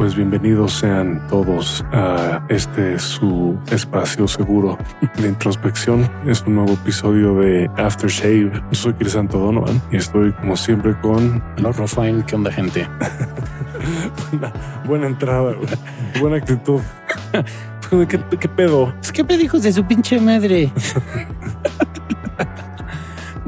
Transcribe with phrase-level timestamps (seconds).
[0.00, 4.78] pues bienvenidos sean todos a este su espacio seguro
[5.18, 6.10] de introspección.
[6.24, 8.50] Es un nuevo episodio de Aftershave.
[8.50, 12.24] Yo soy Crisanto Donovan y estoy como siempre con Lord Rofine.
[12.24, 12.88] ¿Qué onda, gente?
[14.86, 15.54] Buena entrada,
[16.18, 16.80] buena actitud.
[18.08, 18.94] ¿Qué, qué pedo?
[19.12, 20.72] ¿Qué pedijos de su pinche madre?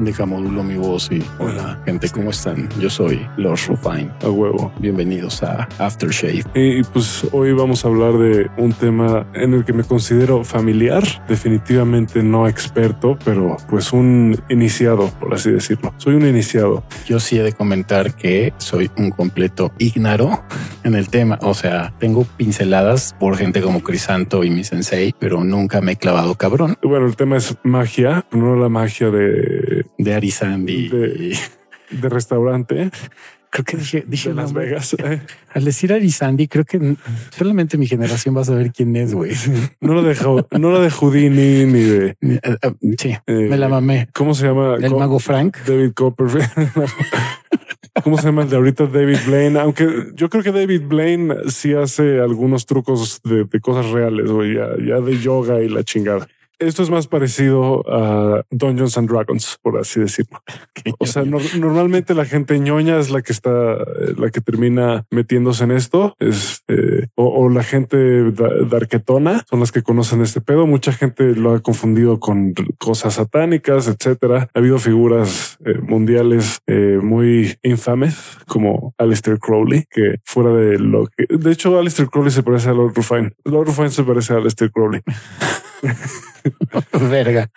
[0.03, 2.67] Deja modulo mi voz y hola gente, ¿cómo están?
[2.77, 4.11] Yo soy Lord Rufine.
[4.21, 4.73] A huevo.
[4.77, 6.43] Bienvenidos a Aftershave.
[6.53, 11.03] Y pues hoy vamos a hablar de un tema en el que me considero familiar,
[11.29, 15.93] definitivamente no experto, pero pues un iniciado, por así decirlo.
[15.95, 16.83] Soy un iniciado.
[17.05, 20.43] Yo sí he de comentar que soy un completo ignaro
[20.83, 21.39] en el tema.
[21.41, 25.95] O sea, tengo pinceladas por gente como Crisanto y mi sensei, pero nunca me he
[25.95, 26.77] clavado cabrón.
[26.83, 30.89] Bueno, el tema es magia, no la magia de de Arizandi.
[30.89, 31.37] De,
[31.91, 32.89] de restaurante.
[33.53, 34.95] Creo que dije, dije de Las Vegas.
[35.53, 36.95] Al decir Arizandi, creo que
[37.29, 39.33] solamente mi generación va a saber quién es, güey.
[39.79, 40.15] No lo de,
[40.59, 42.07] no lo de Houdini ni de.
[42.19, 42.57] Eh, eh,
[42.97, 44.07] sí, eh, me la mamé.
[44.11, 44.77] ¿Cómo se llama?
[44.81, 45.57] El mago Frank.
[45.67, 46.49] David Copperfield.
[48.03, 48.87] ¿Cómo se llama el de ahorita?
[48.87, 49.59] David Blaine.
[49.59, 54.55] Aunque yo creo que David Blaine sí hace algunos trucos de, de cosas reales, güey,
[54.55, 56.27] ya, ya de yoga y la chingada.
[56.67, 60.41] Esto es más parecido a Dungeons and Dragons, por así decirlo.
[60.99, 63.77] O sea, normalmente la gente ñoña es la que está,
[64.17, 69.81] la que termina metiéndose en esto, es eh, o, la gente darquetona son las que
[69.81, 70.67] conocen este pedo.
[70.67, 74.49] Mucha gente lo ha confundido con cosas satánicas, etcétera.
[74.53, 78.15] Ha habido figuras eh, mundiales eh, muy infames
[78.47, 82.73] como Alistair Crowley, que fuera de lo que de hecho, Alistair Crowley se parece a
[82.73, 83.31] Lord Rufine.
[83.43, 85.01] Lord Rufine se parece a Alistair Crowley.
[87.09, 87.49] Verga.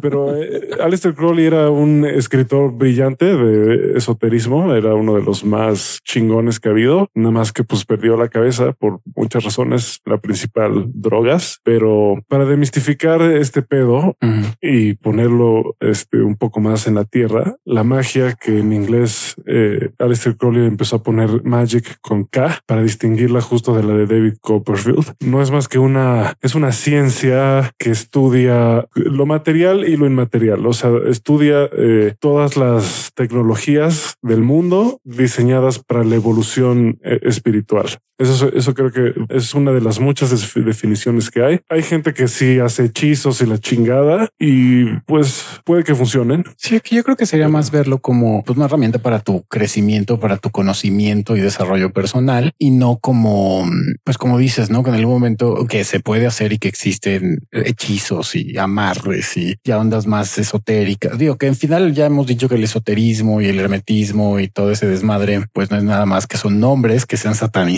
[0.00, 5.98] Pero eh, Aleister Crowley era un escritor brillante de esoterismo, era uno de los más
[6.04, 10.18] chingones que ha habido, nada más que pues perdió la cabeza por muchas razones, la
[10.18, 14.16] principal drogas, pero para demistificar este pedo
[14.60, 19.90] y ponerlo este, un poco más en la tierra, la magia que en inglés eh,
[19.98, 24.34] Aleister Crowley empezó a poner magic con K para distinguirla justo de la de David
[24.40, 30.06] Copperfield, no es más que una, es una ciencia que estudia lo material y lo
[30.06, 30.66] inmaterial.
[30.66, 37.98] O sea, estudia eh, todas las tecnologías del mundo diseñadas para la evolución eh, espiritual.
[38.20, 41.60] Eso, eso creo que es una de las muchas definiciones que hay.
[41.70, 46.44] Hay gente que sí hace hechizos y la chingada y pues puede que funcionen.
[46.58, 50.36] Sí, yo creo que sería más verlo como pues, una herramienta para tu crecimiento, para
[50.36, 53.64] tu conocimiento y desarrollo personal y no como,
[54.04, 57.46] pues como dices, no que en algún momento que se puede hacer y que existen
[57.66, 61.18] hechizos y amarres y ya ondas más esotéricas.
[61.18, 64.70] Digo que en final ya hemos dicho que el esoterismo y el hermetismo y todo
[64.70, 67.70] ese desmadre, pues no es nada más que son nombres que se han satanizado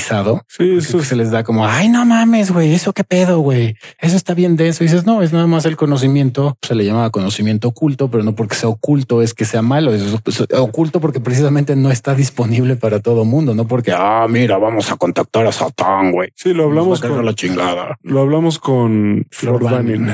[0.48, 3.76] Sí, eso se les da como, ay, no mames, güey, eso qué pedo, güey.
[4.00, 4.84] Eso está bien de eso.
[4.84, 6.56] Y dices, no, es nada más el conocimiento.
[6.62, 9.94] Se le llama conocimiento oculto, pero no porque sea oculto es que sea malo.
[9.94, 10.14] Es
[10.52, 14.96] oculto porque precisamente no está disponible para todo mundo, no porque, ah, mira, vamos a
[14.96, 16.30] contactar a Satán, güey.
[16.34, 17.98] Sí, lo hablamos con la chingada.
[18.02, 20.08] Lo hablamos con Flor Banning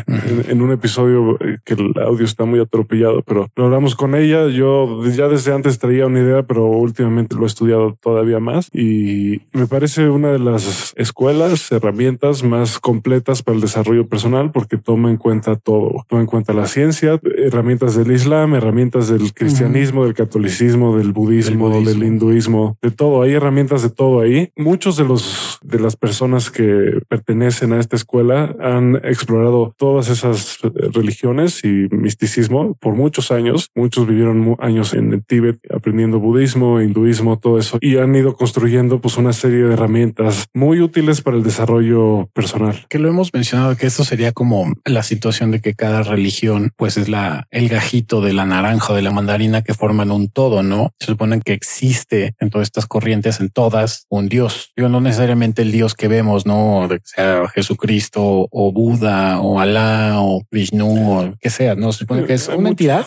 [0.48, 4.48] en, un episodio eh, que el audio está muy atropellado, pero lo hablamos con ella.
[4.48, 9.42] Yo ya desde antes traía una idea, pero últimamente lo he estudiado todavía más y
[9.52, 15.10] me parece una de las escuelas, herramientas más completas para el desarrollo personal porque toma
[15.10, 16.04] en cuenta todo.
[16.08, 21.70] Toma en cuenta la ciencia, herramientas del Islam, herramientas del cristianismo, del catolicismo, del budismo,
[21.70, 23.22] del, hinduismo, de todo.
[23.22, 24.50] Hay herramientas de todo ahí.
[24.56, 29.37] Muchos de los de las personas que pertenecen a esta escuela han explorado
[29.76, 30.58] todas esas
[30.92, 33.70] religiones y misticismo por muchos años.
[33.74, 39.00] Muchos vivieron años en el Tíbet aprendiendo budismo, hinduismo, todo eso y han ido construyendo
[39.00, 42.86] pues una serie de herramientas muy útiles para el desarrollo personal.
[42.88, 46.96] Que lo hemos mencionado que esto sería como la situación de que cada religión pues
[46.96, 50.62] es la el gajito de la naranja o de la mandarina que forman un todo,
[50.62, 50.92] ¿no?
[50.98, 54.72] Se supone que existe en todas estas corrientes, en todas, un Dios.
[54.76, 56.86] Yo no necesariamente el Dios que vemos, ¿no?
[56.88, 61.92] Que sea Jesucristo o Buda o Alá o Vishnu o que sea, ¿no?
[61.92, 63.06] Se supone que es una entidad,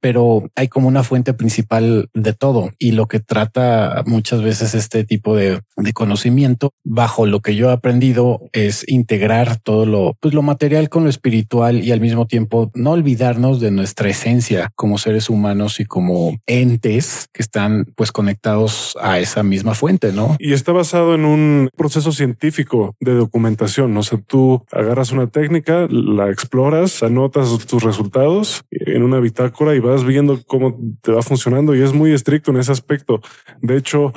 [0.00, 5.04] pero hay como una fuente principal de todo y lo que trata muchas veces este
[5.04, 10.34] tipo de, de conocimiento bajo lo que yo he aprendido es integrar todo lo, pues
[10.34, 14.98] lo material con lo espiritual y al mismo tiempo no olvidarnos de nuestra esencia como
[14.98, 20.36] seres humanos y como entes que están pues conectados a esa misma fuente, ¿no?
[20.38, 23.96] Y está basado en un proceso científico de documentación.
[23.96, 29.80] O sea, tú agarras una técnica la exploras, anotas tus resultados en una bitácora y
[29.80, 33.20] vas viendo cómo te va funcionando y es muy estricto en ese aspecto.
[33.60, 34.12] De hecho,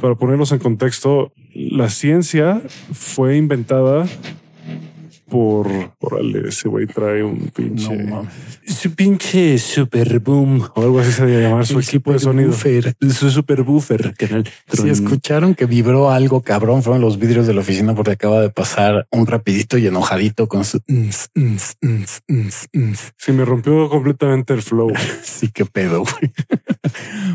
[0.00, 2.62] para ponerlos en contexto, la ciencia
[2.92, 4.06] fue inventada
[5.30, 5.68] por.
[6.00, 7.96] Órale, ese güey trae un pinche.
[7.96, 8.26] No,
[8.66, 12.52] su pinche super boom o algo así se debe llamar su equipo de sonido.
[12.52, 14.14] Su super buffer.
[14.14, 18.40] Canal si escucharon que vibró algo cabrón, fueron los vidrios de la oficina porque acaba
[18.40, 20.80] de pasar un rapidito y enojadito con su.
[23.16, 24.92] Sí, me rompió completamente el flow.
[25.22, 26.32] sí, qué pedo, güey.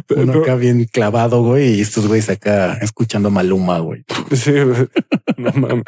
[0.23, 4.03] Uno acá bien clavado, güey, y estos güeyes acá escuchando Maluma, güey.
[4.31, 4.51] Sí,
[5.37, 5.83] no mames.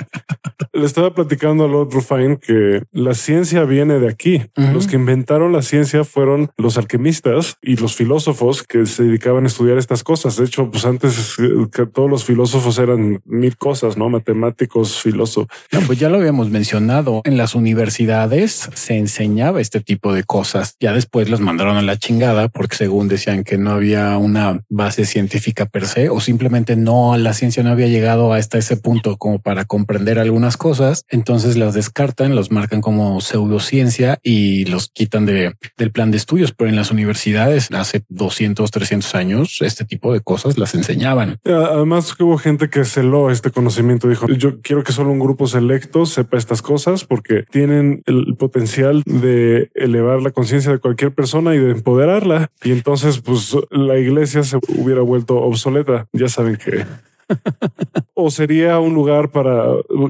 [0.73, 4.43] Le estaba platicando al otro Rufine que la ciencia viene de aquí.
[4.55, 9.47] Los que inventaron la ciencia fueron los alquimistas y los filósofos que se dedicaban a
[9.47, 10.37] estudiar estas cosas.
[10.37, 11.35] De hecho, pues antes
[11.71, 15.49] que todos los filósofos eran mil cosas, no matemáticos, filósofos.
[15.85, 17.21] pues ya lo habíamos mencionado.
[17.23, 20.75] En las universidades se enseñaba este tipo de cosas.
[20.79, 25.05] Ya después los mandaron a la chingada porque según decían que no había una base
[25.05, 29.39] científica per se o simplemente no la ciencia no había llegado hasta ese punto como
[29.39, 31.03] para comprender algunas cosas.
[31.09, 36.51] Entonces las descartan, los marcan como pseudociencia y los quitan de, del plan de estudios.
[36.51, 41.39] Pero en las universidades hace 200, 300 años, este tipo de cosas las enseñaban.
[41.45, 44.09] Además que hubo gente que celó este conocimiento.
[44.09, 49.03] Dijo, yo quiero que solo un grupo selecto sepa estas cosas porque tienen el potencial
[49.05, 52.51] de elevar la conciencia de cualquier persona y de empoderarla.
[52.63, 56.07] Y entonces, pues la iglesia se hubiera vuelto obsoleta.
[56.11, 56.85] Ya saben que
[58.19, 59.63] o sería un lugar para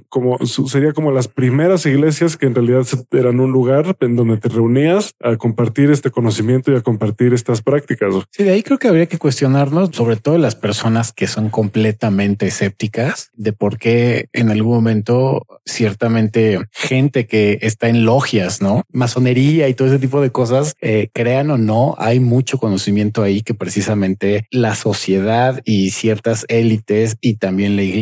[0.07, 4.47] como sería como las primeras iglesias que en realidad eran un lugar en donde te
[4.47, 8.15] reunías a compartir este conocimiento y a compartir estas prácticas.
[8.31, 12.47] Sí, de ahí creo que habría que cuestionarnos, sobre todo las personas que son completamente
[12.47, 19.67] escépticas, de por qué en algún momento ciertamente gente que está en logias, no masonería
[19.67, 23.53] y todo ese tipo de cosas, eh, crean o no, hay mucho conocimiento ahí que
[23.53, 27.96] precisamente la sociedad y ciertas élites y también la iglesia,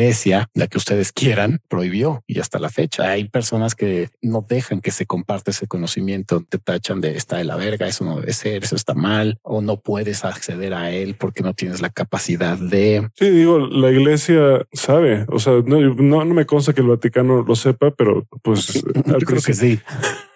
[0.53, 4.91] la que ustedes quieran, prohibió y hasta la fecha hay personas que no dejan que
[4.91, 8.63] se comparte ese conocimiento, te tachan de está de la verga, eso no debe ser,
[8.63, 13.09] eso está mal o no puedes acceder a él porque no tienes la capacidad de.
[13.15, 17.55] Sí, digo, la iglesia sabe, o sea, no, no, me consta que el Vaticano lo
[17.55, 19.79] sepa, pero pues yo creo que sí.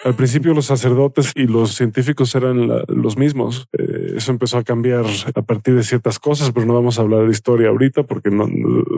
[0.03, 3.67] Al principio los sacerdotes y los científicos eran los mismos.
[3.77, 5.05] Eh, eso empezó a cambiar
[5.35, 8.47] a partir de ciertas cosas, pero no vamos a hablar de historia ahorita porque no,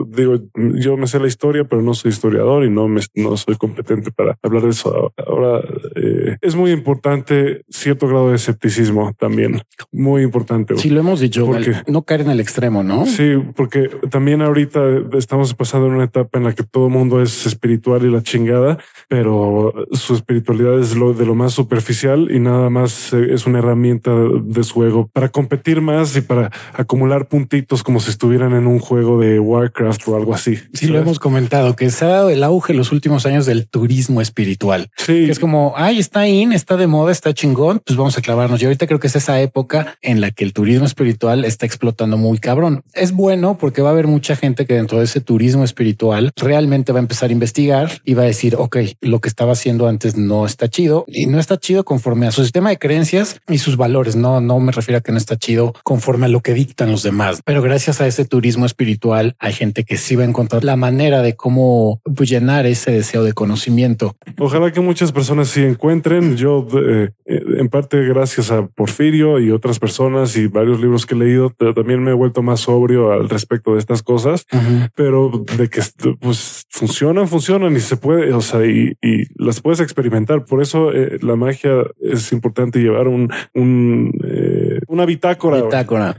[0.08, 3.56] digo, yo me sé la historia, pero no soy historiador y no me, no soy
[3.56, 5.12] competente para hablar de eso.
[5.26, 5.60] Ahora
[5.96, 9.62] eh, es muy importante cierto grado de escepticismo también.
[9.90, 10.76] Muy importante.
[10.76, 13.06] Sí, lo hemos dicho, porque, no caer en el extremo, ¿no?
[13.06, 14.80] Sí, porque también ahorita
[15.14, 18.22] estamos pasando en una etapa en la que todo el mundo es espiritual y la
[18.22, 18.78] chingada,
[19.08, 23.58] pero su espiritualidad es lo de lo más superficial y nada más eh, es una
[23.58, 28.66] herramienta de su ego para competir más y para acumular puntitos como si estuvieran en
[28.66, 30.58] un juego de Warcraft o algo así.
[30.72, 33.68] Sí, lo hemos comentado que se ha dado el auge en los últimos años del
[33.68, 34.90] turismo espiritual.
[34.96, 37.80] Sí, es como ay, está in, está de moda, está chingón.
[37.84, 38.60] Pues vamos a clavarnos.
[38.62, 42.16] Y ahorita creo que es esa época en la que el turismo espiritual está explotando
[42.16, 42.82] muy cabrón.
[42.94, 46.92] Es bueno porque va a haber mucha gente que dentro de ese turismo espiritual realmente
[46.92, 50.16] va a empezar a investigar y va a decir, ok, lo que estaba haciendo antes
[50.16, 53.76] no está chido y no está chido conforme a su sistema de creencias y sus
[53.76, 54.16] valores.
[54.16, 57.02] No, no me refiero a que no está chido conforme a lo que dictan los
[57.02, 60.76] demás, pero gracias a ese turismo espiritual hay gente que sí va a encontrar la
[60.76, 64.16] manera de cómo llenar ese deseo de conocimiento.
[64.38, 66.36] Ojalá que muchas personas sí encuentren.
[66.36, 71.18] Yo, eh, en parte, gracias a Porfirio y otras personas y varios libros que he
[71.18, 74.46] leído, también me he vuelto más sobrio al respecto de estas cosas,
[74.94, 75.82] pero de que
[76.20, 80.44] pues funcionan, funcionan y se puede, o sea, y, y las puedes experimentar.
[80.44, 85.62] Por eso eh, la magia es importante llevar un, un eh, una bitácora,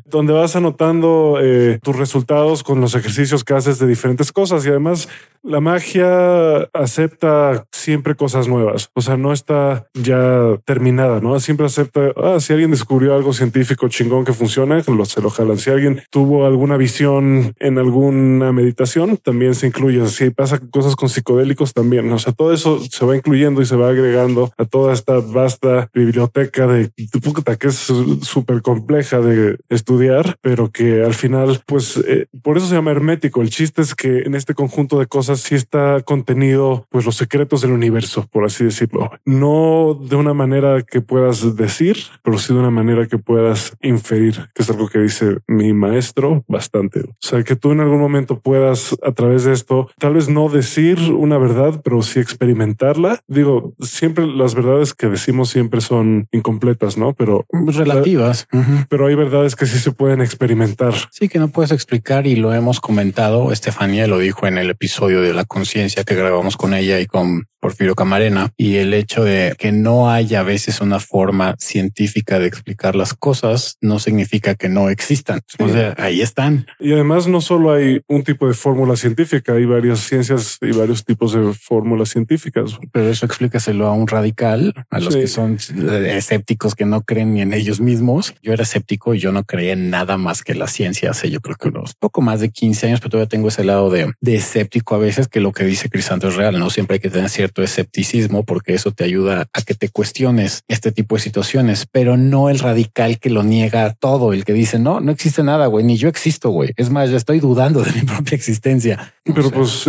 [0.05, 4.69] donde vas anotando eh, tus resultados con los ejercicios que haces de diferentes cosas y
[4.69, 5.07] además
[5.43, 8.89] la magia acepta siempre cosas nuevas.
[8.93, 12.11] O sea, no está ya terminada, no siempre acepta.
[12.15, 15.57] Ah, si alguien descubrió algo científico chingón que funciona, lo, se lo jalan.
[15.57, 20.07] Si alguien tuvo alguna visión en alguna meditación, también se incluye.
[20.07, 22.11] Si pasa cosas con psicodélicos, también.
[22.11, 25.89] O sea, todo eso se va incluyendo y se va agregando a toda esta vasta
[25.93, 32.27] biblioteca de, de que es súper compleja de estudiar, pero que al final, pues eh,
[32.41, 33.41] por eso se llama hermético.
[33.41, 37.15] El chiste es que en este conjunto de cosas cosas sí está contenido, pues los
[37.15, 39.11] secretos del universo, por así decirlo.
[39.25, 44.49] No de una manera que puedas decir, pero sí de una manera que puedas inferir,
[44.53, 47.01] que es algo que dice mi maestro bastante.
[47.01, 50.49] O sea, que tú en algún momento puedas a través de esto, tal vez no
[50.49, 53.21] decir una verdad, pero sí experimentarla.
[53.27, 57.13] Digo, siempre las verdades que decimos siempre son incompletas, ¿no?
[57.13, 58.47] Pero relativas.
[58.89, 60.93] Pero hay verdades que sí se pueden experimentar.
[61.11, 63.51] Sí, que no puedes explicar y lo hemos comentado.
[63.51, 67.47] Estefanía lo dijo en el episodio de la conciencia que grabamos con ella y con
[67.63, 72.47] Porfirio Camarena y el hecho de que no haya a veces una forma científica de
[72.47, 75.39] explicar las cosas no significa que no existan.
[75.59, 76.67] O sea, ahí están.
[76.77, 81.05] Y además no solo hay un tipo de fórmula científica, hay varias ciencias y varios
[81.05, 82.77] tipos de fórmulas científicas.
[82.91, 87.41] Pero eso explícaselo a un radical, a los que son escépticos que no creen ni
[87.41, 88.35] en ellos mismos.
[88.41, 91.39] Yo era escéptico y yo no creía en nada más que la ciencia hace yo
[91.39, 94.35] creo que unos poco más de 15 años, pero todavía tengo ese lado de, de
[94.35, 96.59] escéptico a veces que lo que dice Crisanto es real.
[96.59, 100.63] No siempre hay que tener cierto escepticismo porque eso te ayuda a que te cuestiones
[100.67, 104.79] este tipo de situaciones, pero no el radical que lo niega todo, el que dice
[104.79, 106.71] no, no existe nada, güey, ni yo existo, güey.
[106.77, 109.13] Es más, ya estoy dudando de mi propia existencia.
[109.23, 109.87] Pero pues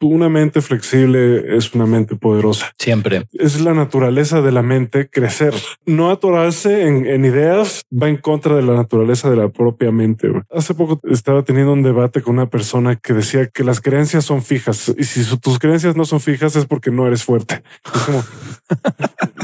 [0.00, 2.72] una mente flexible es una mente poderosa.
[2.78, 3.24] Siempre.
[3.32, 8.56] Es la naturaleza de la mente crecer, no atorarse en, en ideas, va en contra
[8.56, 10.30] de la naturaleza de la propia mente.
[10.50, 14.42] Hace poco estaba teniendo un debate con una persona que decía que las creencias son
[14.42, 17.62] fijas y si tus creencias no son fijas es porque no eres fuerte.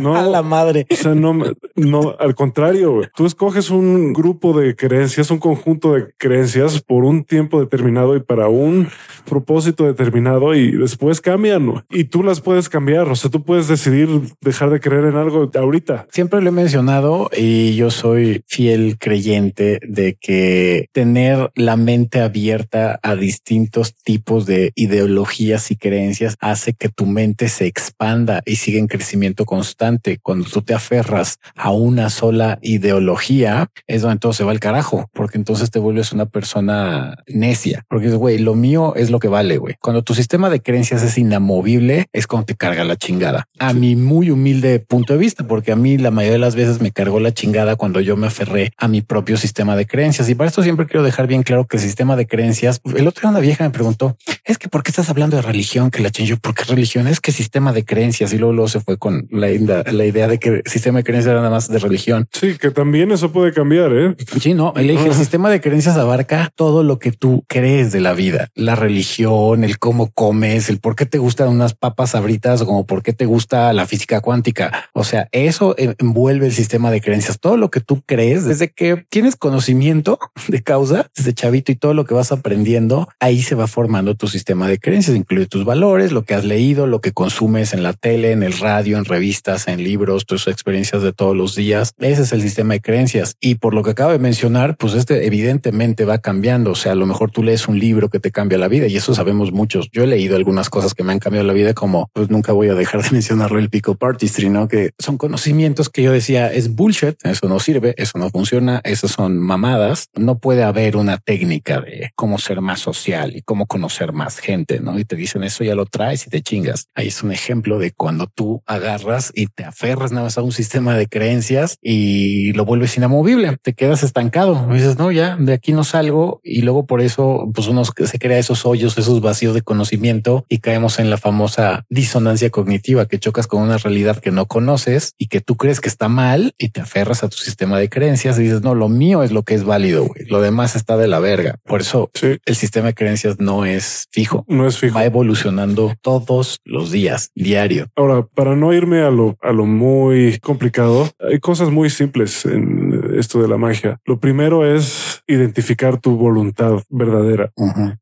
[0.00, 0.86] no, a la madre.
[0.90, 1.38] O sea, no,
[1.76, 7.24] no, al contrario, tú escoges un grupo de creencias, un conjunto de creencias por un
[7.24, 8.88] tiempo determinado y para un
[9.24, 13.08] propósito determinado y después cambian y tú las puedes cambiar.
[13.08, 14.08] O sea, tú puedes decidir
[14.40, 16.06] dejar de creer en algo ahorita.
[16.10, 22.98] Siempre lo he mencionado y yo soy fiel creyente de que tener la mente abierta
[23.02, 28.78] a distintos tipos de ideologías y creencias hace que tu mente se expanda y siga
[28.78, 30.18] en crecimiento constante.
[30.22, 35.08] Cuando tú te aferras a una sola ideología, es donde todo se va al carajo,
[35.12, 39.28] porque entonces te vuelves una persona necia, porque es güey, lo mío es lo que
[39.28, 39.76] vale, güey.
[39.80, 43.48] Cuando tu sistema de creencias es inamovible, es cuando te carga la chingada.
[43.58, 46.80] A mi muy humilde punto de vista, porque a mí la mayoría de las veces
[46.80, 50.28] me cargó la chingada cuando yo me aferré a mi propio sistema de creencias.
[50.28, 53.22] Y para esto siempre quiero dejar bien claro que el sistema de creencias, el otro
[53.22, 55.90] día una vieja me preguntó, es que ¿por qué estás hablando de religión?
[55.90, 57.06] Que la chingo, ¿por qué religión?
[57.06, 60.38] Es que sistema de creencias y luego, luego se fue con la, la, idea de
[60.38, 62.28] que el sistema de creencias era nada más de religión.
[62.32, 63.92] Sí, que también eso puede cambiar.
[63.92, 64.14] ¿eh?
[64.40, 68.12] Sí, no, el, el sistema de creencias abarca todo lo que tú crees de la
[68.12, 72.66] vida, la religión, el cómo comes, el por qué te gustan unas papas sabritas o
[72.66, 74.90] como por qué te gusta la física cuántica.
[74.92, 77.38] O sea, eso envuelve el sistema de creencias.
[77.38, 81.94] Todo lo que tú crees desde que tienes conocimiento de causa, desde chavito y todo
[81.94, 86.12] lo que vas aprendiendo, ahí se va formando tu sistema de creencias, incluye tus valores,
[86.12, 89.68] lo que has leído, lo que consumes en la tele, en el radio, en revistas,
[89.68, 91.94] en libros, tus experiencias de todos los días.
[91.98, 93.36] Ese es el sistema de creencias.
[93.40, 96.72] Y por lo que acabo de mencionar, pues este evidentemente va cambiando.
[96.72, 98.96] O sea, a lo mejor tú lees un libro que te cambia la vida y
[98.96, 99.90] eso sabemos muchos.
[99.92, 102.68] Yo he leído algunas cosas que me han cambiado la vida, como pues nunca voy
[102.68, 104.68] a dejar de mencionarlo el pico artistry, no?
[104.68, 107.16] Que son conocimientos que yo decía es bullshit.
[107.24, 110.08] Eso no sirve, eso no funciona, esas son mamadas.
[110.14, 114.80] No puede haber una técnica de cómo ser más social y cómo conocer más gente,
[114.80, 114.98] no?
[114.98, 116.88] Y te dicen eso ya lo traes y te chingas.
[117.02, 120.52] Ahí es un ejemplo de cuando tú agarras y te aferras nada más a un
[120.52, 124.68] sistema de creencias y lo vuelves inamovible, te quedas estancado.
[124.72, 126.40] dices, no, ya de aquí no salgo.
[126.44, 130.58] Y luego por eso, pues uno se crea esos hoyos, esos vacíos de conocimiento y
[130.58, 135.26] caemos en la famosa disonancia cognitiva que chocas con una realidad que no conoces y
[135.26, 138.44] que tú crees que está mal y te aferras a tu sistema de creencias y
[138.44, 140.08] dices, no, lo mío es lo que es válido.
[140.28, 141.56] Lo demás está de la verga.
[141.64, 146.60] Por eso el sistema de creencias no es fijo, no es fijo, va evolucionando todos
[146.64, 147.86] los días, diario.
[147.96, 152.92] Ahora, para no irme a lo, a lo muy complicado, hay cosas muy simples en
[153.18, 154.00] esto de la magia.
[154.04, 157.52] Lo primero es identificar tu voluntad verdadera.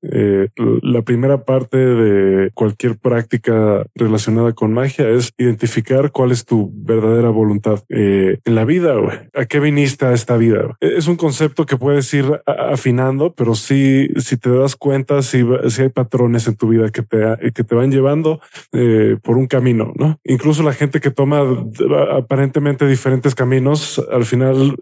[0.02, 0.49] Eh,
[0.83, 7.31] la primera parte de cualquier práctica relacionada con magia es identificar cuál es tu verdadera
[7.31, 8.95] voluntad eh, en la vida.
[9.35, 10.76] ¿A qué viniste a esta vida?
[10.81, 15.83] Es un concepto que puedes ir afinando, pero sí, si te das cuenta, si, si
[15.83, 18.40] hay patrones en tu vida que te, que te van llevando
[18.73, 20.19] eh, por un camino, ¿no?
[20.25, 21.43] Incluso la gente que toma
[22.12, 24.76] aparentemente diferentes caminos, al final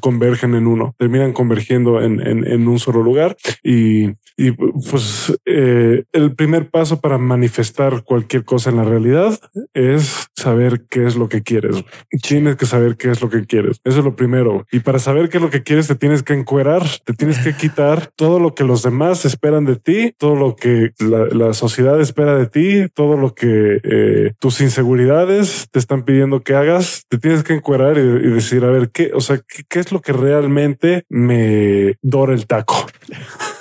[0.00, 6.34] convergen en uno, terminan convergiendo en, en, un solo lugar y, y pues eh, el
[6.34, 9.38] primer paso para manifestar cualquier cosa en la realidad
[9.72, 11.84] es saber qué es lo que quieres.
[12.22, 13.80] Tienes que saber qué es lo que quieres.
[13.84, 14.66] Eso es lo primero.
[14.70, 17.54] Y para saber qué es lo que quieres, te tienes que encuerar, te tienes que
[17.54, 22.36] quitar todo lo que los demás esperan de ti, todo lo que la, sociedad espera
[22.36, 27.04] de ti, todo lo que eh, tus inseguridades te están pidiendo que hagas.
[27.08, 31.04] Te tienes que encuerar y, decir, a ver, qué, qué, qué es lo que realmente
[31.08, 32.86] me dora el taco.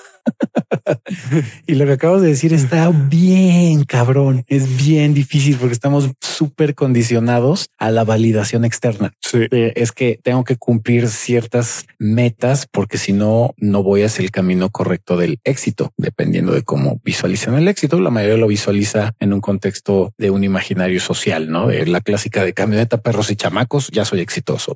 [1.68, 4.44] y lo que acabas de decir está bien cabrón.
[4.48, 9.14] Es bien difícil porque estamos súper condicionados a la validación externa.
[9.52, 14.70] Es que tengo que cumplir ciertas metas porque si no, no voy hacia el camino
[14.70, 18.00] correcto del éxito, dependiendo de cómo visualizan el éxito.
[18.00, 22.44] La mayoría lo visualiza en un contexto de un imaginario social, no de la clásica
[22.44, 23.90] de camioneta, perros y chamacos.
[23.92, 24.76] Ya soy exitoso,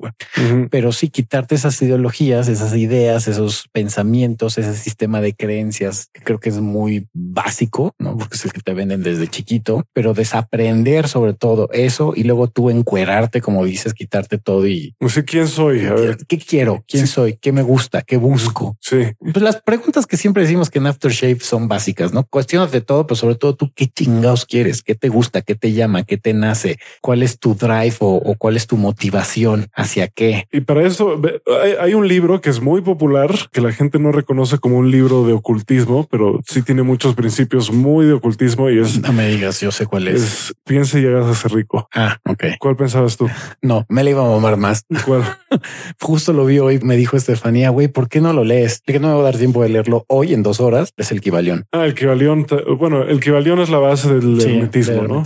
[0.70, 6.50] pero sí quitarte esas ideologías, esas ideas, esos pensamientos, ese sistema de creencias creo que
[6.50, 8.18] es muy básico, ¿no?
[8.18, 12.48] Porque es el que te venden desde chiquito, pero desaprender sobre todo eso y luego
[12.48, 14.96] tú encuerarte, como dices, quitarte todo y...
[15.00, 16.18] No sé quién soy, a ver.
[16.28, 16.84] ¿Qué quiero?
[16.88, 17.38] ¿Quién soy?
[17.38, 18.02] ¿Qué me gusta?
[18.02, 18.78] ¿Qué busco?
[18.80, 18.98] Sí.
[19.20, 22.26] Pues las preguntas que siempre decimos que en Aftershave son básicas, ¿no?
[22.26, 25.72] Cuestionas de todo, pero sobre todo tú qué chingados quieres, qué te gusta, qué te
[25.74, 30.48] llama, qué te nace, cuál es tu drive o, cuál es tu motivación, hacia qué.
[30.52, 31.22] Y para eso
[31.64, 34.92] hay, hay un libro que es muy popular, que la gente no reconoce como un
[34.92, 39.02] libro de ocultismo, pero sí tiene muchos principios muy de ocultismo y es.
[39.02, 40.22] No me digas, yo sé cuál es.
[40.22, 41.88] es piensa y llegas a ser rico.
[41.94, 42.44] Ah, ok.
[42.60, 43.28] ¿Cuál pensabas tú?
[43.62, 44.86] No, me la iba a mamar más.
[45.06, 45.24] ¿Cuál?
[46.00, 46.80] Justo lo vi hoy.
[46.80, 48.82] Me dijo Estefanía, güey, ¿por qué no lo lees?
[48.86, 50.94] Que no me va a dar tiempo de leerlo hoy en dos horas.
[50.98, 51.66] Es el Kibalión.
[51.72, 52.46] Ah, el Kibalión.
[52.78, 55.24] Bueno, el Kibalión es la base del sí, hermetismo, ¿no?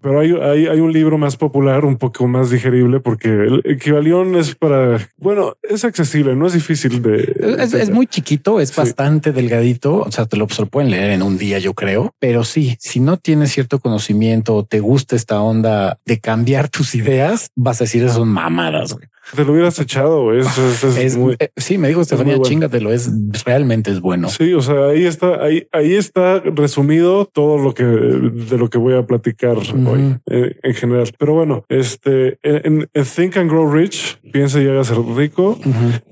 [0.00, 4.36] Pero hay, hay, hay, un libro más popular, un poco más digerible, porque el, el
[4.36, 7.56] es para, bueno, es accesible, no es difícil de.
[7.58, 9.77] Es, es muy chiquito, es bastante delgadito.
[9.86, 12.14] O sea, te lo, pueden leer en un día, yo creo.
[12.18, 16.94] Pero sí, si no tienes cierto conocimiento o te gusta esta onda de cambiar tus
[16.94, 18.96] ideas, vas a decir son mamadas.
[19.34, 20.32] Te lo hubieras echado.
[20.32, 20.46] Es,
[20.82, 22.48] es, muy, eh, sí, me dijo Estefanía, bueno.
[22.48, 22.92] chingatelo.
[22.92, 23.10] Es
[23.44, 24.28] realmente es bueno.
[24.28, 28.78] Sí, o sea, ahí está, ahí, ahí está resumido todo lo que de lo que
[28.78, 31.10] voy a platicar hoy eh, en general.
[31.18, 35.58] Pero bueno, este en, Think and Grow Rich, piensa y llega a ser rico.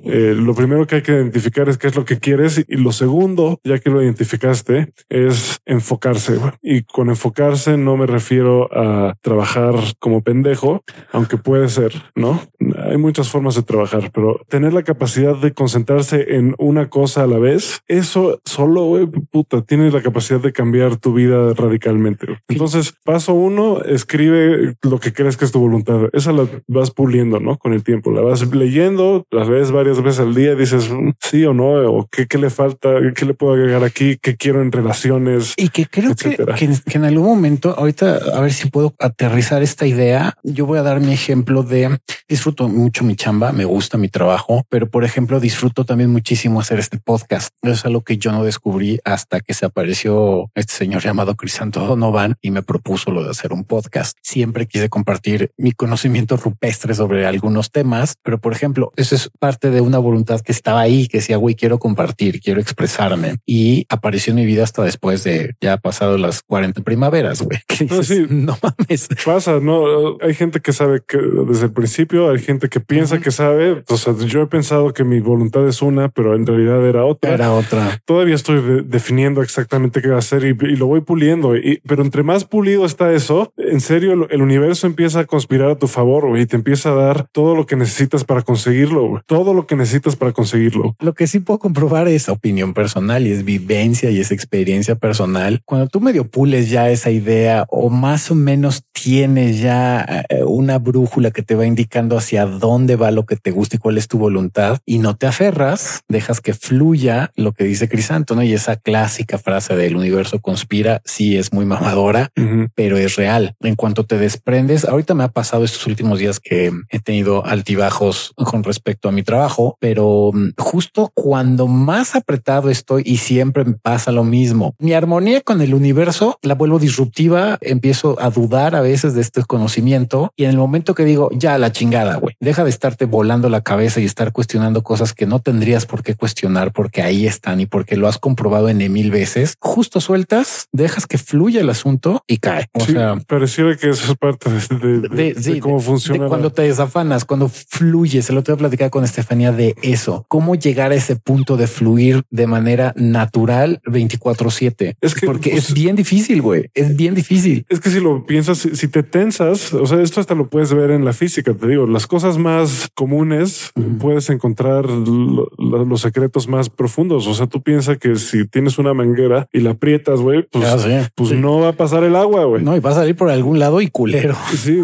[0.04, 2.92] Eh, lo primero que hay que identificar es qué es lo que quieres y lo
[2.92, 6.38] segundo, ya que lo identificaste, es enfocarse.
[6.62, 12.40] Y con enfocarse no me refiero a trabajar como pendejo, aunque puede ser, no?
[12.84, 17.26] Hay muchas formas de trabajar, pero tener la capacidad de concentrarse en una cosa a
[17.28, 22.26] la vez, eso solo, puta, tiene la capacidad de cambiar tu vida radicalmente.
[22.48, 26.08] Entonces, paso uno, escribe lo que crees que es tu voluntad.
[26.12, 27.58] Esa la vas puliendo, ¿no?
[27.58, 31.44] Con el tiempo, la vas leyendo, las ves varias veces al día, dices mm, sí
[31.44, 34.72] o no, o qué, qué le falta, qué le puedo agregar aquí, qué quiero en
[34.72, 35.54] relaciones.
[35.56, 39.86] Y que creo que, que, en algún momento, ahorita, a ver si puedo aterrizar esta
[39.86, 44.08] idea, yo voy a dar mi ejemplo de disfruto mucho mi chamba, me gusta mi
[44.08, 47.52] trabajo, pero por ejemplo disfruto también muchísimo hacer este podcast.
[47.62, 51.80] Eso es algo que yo no descubrí hasta que se apareció este señor llamado Crisanto
[51.80, 54.16] Donovan y me propuso lo de hacer un podcast.
[54.22, 59.72] Siempre quise compartir mi conocimiento rupestre sobre algunos temas, pero por ejemplo, eso es parte
[59.72, 64.30] de una voluntad que estaba ahí, que decía, güey, quiero compartir, quiero expresarme y apareció
[64.30, 67.58] en mi vida hasta después de ya pasado las 40 primaveras, güey.
[67.90, 69.08] No, no mames.
[69.24, 73.30] Pasa, no hay gente que sabe que desde el principio hay gente que piensa que
[73.30, 73.82] sabe.
[73.88, 77.32] O sea, yo he pensado que mi voluntad es una, pero en realidad era otra.
[77.32, 78.00] Era otra.
[78.04, 81.56] Todavía estoy definiendo exactamente qué va a hacer y, lo voy puliendo.
[81.56, 85.76] Y, pero entre más pulido está eso, en serio, el, universo empieza a conspirar a
[85.76, 89.22] tu favor y te empieza a dar todo lo que necesitas para conseguirlo.
[89.26, 90.96] Todo lo que necesitas para conseguirlo.
[91.00, 95.60] Lo que sí puedo comprobar es opinión personal y es vivencia y es experiencia personal.
[95.64, 100.78] Cuando tú medio pules ya esa idea o más o menos tienes ya eh, una
[100.78, 103.98] brújula que te va indicando hacia dónde dónde va lo que te gusta y cuál
[103.98, 108.42] es tu voluntad y no te aferras, dejas que fluya lo que dice Crisanto, ¿no?
[108.42, 112.30] Y esa clásica frase del universo conspira, sí es muy mamadora,
[112.74, 113.54] pero es real.
[113.60, 118.32] En cuanto te desprendes, ahorita me ha pasado estos últimos días que he tenido altibajos
[118.36, 123.74] con respecto a mi trabajo, pero mm, justo cuando más apretado estoy y siempre me
[123.74, 128.80] pasa lo mismo, mi armonía con el universo la vuelvo disruptiva, empiezo a dudar a
[128.80, 132.64] veces de este conocimiento y en el momento que digo ya la chingada, güey, deja
[132.64, 136.72] de estarte volando la cabeza y estar cuestionando cosas que no tendrías por qué cuestionar
[136.72, 139.56] porque ahí están y porque lo has comprobado en mil veces.
[139.60, 142.64] Justo sueltas, dejas que fluya el asunto y cae.
[142.72, 146.28] O sea, pareciera que eso es parte de, cómo funciona.
[146.28, 148.30] cuando te desafanas, cuando fluyes.
[148.30, 152.22] El otro día platicaba con Estefanía de eso, cómo llegar a ese punto de fluir
[152.30, 154.96] de manera natural 24 7.
[155.02, 156.70] Es que porque es pues, bien difícil, güey.
[156.72, 157.66] Es bien difícil.
[157.68, 160.90] Es que si lo piensas, si, te tensas, o sea, esto hasta lo puedes ver
[160.90, 161.52] en la física.
[161.52, 162.45] Te digo, las cosas más
[162.94, 167.26] comunes puedes encontrar los secretos más profundos.
[167.26, 171.10] O sea, tú piensas que si tienes una manguera y la aprietas, güey, pues, ah,
[171.14, 172.62] pues no va a pasar el agua, güey.
[172.62, 174.36] No, y va a salir por algún lado y culero.
[174.56, 174.82] Sí.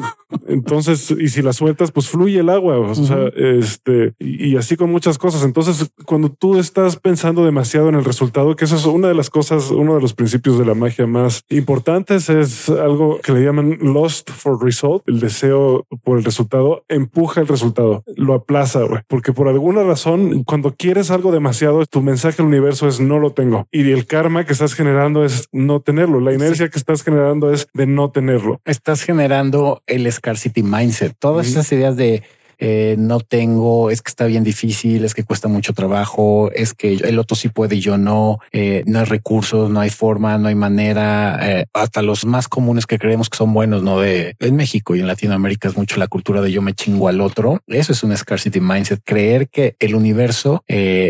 [0.49, 2.79] Entonces, y si la sueltas, pues fluye el agua.
[2.79, 5.45] O sea, este, y, así con muchas cosas.
[5.45, 9.31] Entonces, cuando tú estás pensando demasiado en el resultado, que eso es una de las
[9.31, 13.79] cosas, uno de los principios de la magia más importantes, es algo que le llaman
[13.81, 19.03] lost for result, el deseo por el resultado, empuja el resultado, lo aplaza, güey.
[19.07, 23.33] Porque por alguna razón, cuando quieres algo demasiado, tu mensaje al universo es no lo
[23.33, 23.69] tengo.
[23.71, 26.21] Y el karma que estás generando es no tenerlo.
[26.21, 28.61] La inercia que estás generando es de no tenerlo.
[28.65, 32.23] Estás generando el scarcity mindset, todas esas ideas de
[32.65, 36.95] eh, no tengo, es que está bien difícil, es que cuesta mucho trabajo, es que
[36.95, 40.47] el otro sí puede y yo no, eh, no hay recursos, no hay forma, no
[40.47, 44.55] hay manera, eh, hasta los más comunes que creemos que son buenos, no de en
[44.55, 47.59] México y en Latinoamérica es mucho la cultura de yo me chingo al otro.
[47.67, 50.63] Eso es un scarcity mindset, creer que el universo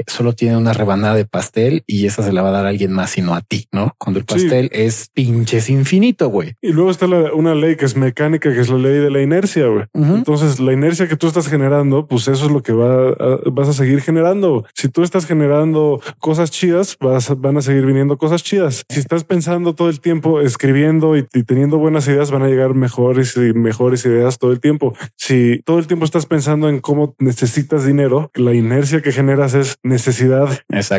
[0.07, 2.93] solo tiene una rebanada de pastel y esa se la va a dar a alguien
[2.93, 3.95] más, sino a ti, no?
[3.99, 6.55] Cuando el pastel es pinches infinito, güey.
[6.63, 9.67] Y luego está una ley que es mecánica, que es la ley de la inercia,
[9.67, 9.85] güey.
[9.93, 13.13] Entonces la inercia que tú estás generando, pues eso es lo que va
[13.53, 14.65] vas a seguir generando.
[14.75, 18.85] Si tú estás generando cosas chidas, vas, van a seguir viniendo cosas chidas.
[18.89, 23.37] Si estás pensando todo el tiempo, escribiendo y, teniendo buenas ideas, van a llegar mejores
[23.37, 24.95] y mejores ideas todo el tiempo.
[25.17, 29.77] Si todo el tiempo estás pensando en cómo necesitas dinero, la inercia que generas es
[29.83, 30.49] necesidad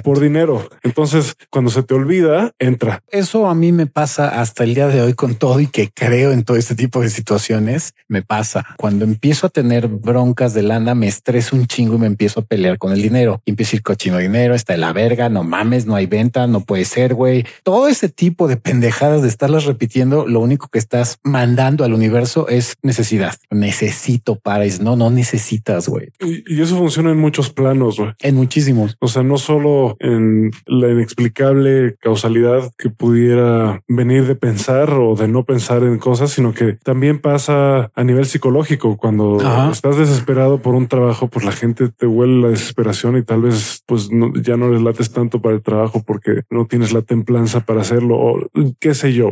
[0.04, 0.68] por dinero.
[0.84, 3.02] Entonces, cuando se te olvida, entra.
[3.10, 6.32] Eso a mí me pasa hasta el día de hoy con todo y que creo
[6.32, 7.94] en todo este tipo de situaciones.
[8.08, 12.08] Me pasa cuando empiezo a tener bronca de lana, me estreso un chingo y me
[12.08, 13.42] empiezo a pelear con el dinero.
[13.46, 16.48] Y empiezo a ir cochino dinero, está de la verga, no mames, no hay venta,
[16.48, 17.46] no puede ser, güey.
[17.64, 22.48] Todo ese tipo de pendejadas de estarlas repitiendo, lo único que estás mandando al universo
[22.48, 23.36] es necesidad.
[23.52, 26.10] Necesito para no, no necesitas, güey.
[26.20, 28.14] Y, eso funciona en muchos planos, güey.
[28.22, 28.96] En muchísimos.
[29.00, 35.28] O sea, no solo en la inexplicable causalidad que pudiera venir de pensar o de
[35.28, 39.38] no pensar en cosas, sino que también pasa a nivel psicológico cuando
[39.72, 43.42] estás desesperado desesperado por un trabajo, pues la gente te huele la desesperación y tal
[43.42, 44.10] vez pues
[44.42, 48.18] ya no les lates tanto para el trabajo porque no tienes la templanza para hacerlo
[48.18, 49.32] o qué sé yo.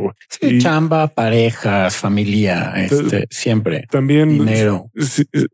[0.60, 3.86] chamba, parejas, familia, este, siempre.
[3.90, 4.90] También dinero.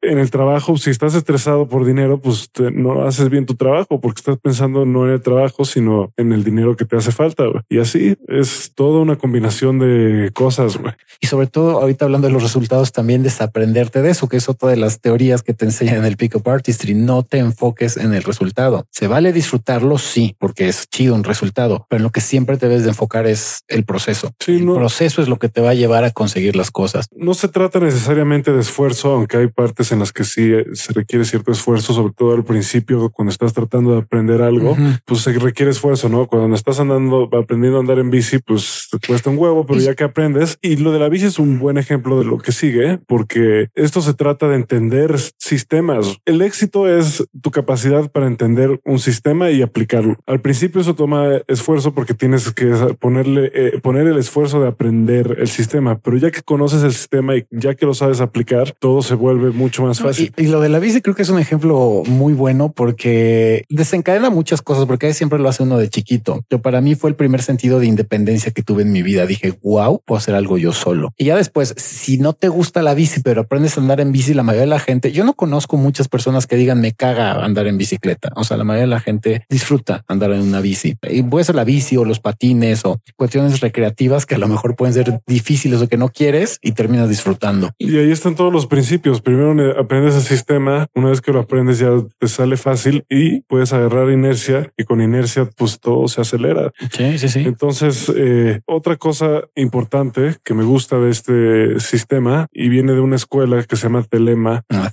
[0.02, 4.18] en el trabajo, si estás estresado por dinero, pues no haces bien tu trabajo porque
[4.18, 7.44] estás pensando no en el trabajo, sino en el dinero que te hace falta.
[7.68, 10.78] Y así es toda una combinación de cosas.
[11.20, 14.70] Y sobre todo ahorita hablando de los resultados, también desaprenderte de eso, que es otra
[14.70, 16.94] de las teorías que te enseñan en el Pickup Artistry.
[16.94, 18.86] No te enfoques en el resultado.
[18.90, 22.84] Se vale disfrutarlo, sí, porque es chido un resultado, pero lo que siempre te debes
[22.84, 24.32] de enfocar es el proceso.
[24.46, 27.08] el proceso es lo que te va a llevar a conseguir las cosas.
[27.16, 30.92] No se trata necesariamente de esfuerzo, aunque hay partes en las que sí eh, se
[30.92, 35.32] requiere cierto esfuerzo, sobre todo al principio, cuando estás tratando de aprender algo, pues se
[35.32, 36.28] requiere esfuerzo, ¿no?
[36.28, 39.94] Cuando estás andando, aprendiendo a andar en bici, pues te cuesta un huevo, pero ya
[39.94, 42.98] que aprendes, y lo de la bici es un buen ejemplo de lo que sigue,
[43.06, 45.07] porque esto se trata de entender
[45.38, 46.18] sistemas.
[46.24, 50.16] El éxito es tu capacidad para entender un sistema y aplicarlo.
[50.26, 52.66] Al principio eso toma esfuerzo porque tienes que
[52.98, 57.36] ponerle, eh, poner el esfuerzo de aprender el sistema, pero ya que conoces el sistema
[57.36, 60.32] y ya que lo sabes aplicar, todo se vuelve mucho más fácil.
[60.36, 64.62] y, lo de la bici creo que es un ejemplo muy bueno porque desencadena muchas
[64.62, 66.44] cosas, porque siempre lo hace uno de chiquito.
[66.50, 69.26] Yo para mí fue el primer sentido de independencia que tuve en mi vida.
[69.26, 71.12] Dije, wow, puedo hacer algo yo solo.
[71.16, 74.34] Y ya después, si no te gusta la bici, pero aprendes a andar en bici,
[74.34, 77.66] la mayoría de la gente yo no conozco muchas personas que digan me caga andar
[77.66, 78.30] en bicicleta.
[78.36, 81.54] O sea, la mayoría de la gente disfruta andar en una bici y puede ser
[81.54, 85.80] la bici o los patines o cuestiones recreativas que a lo mejor pueden ser difíciles
[85.80, 87.70] o que no quieres y terminas disfrutando.
[87.78, 89.20] Y ahí están todos los principios.
[89.20, 90.86] Primero aprendes el sistema.
[90.94, 95.00] Una vez que lo aprendes ya te sale fácil y puedes agarrar inercia y con
[95.00, 96.72] inercia pues todo se acelera.
[96.92, 97.40] Sí, sí, sí.
[97.40, 103.16] Entonces, eh, otra cosa importante que me gusta de este sistema y viene de una
[103.16, 104.64] escuela que se llama Telema.
[104.68, 104.87] Ah,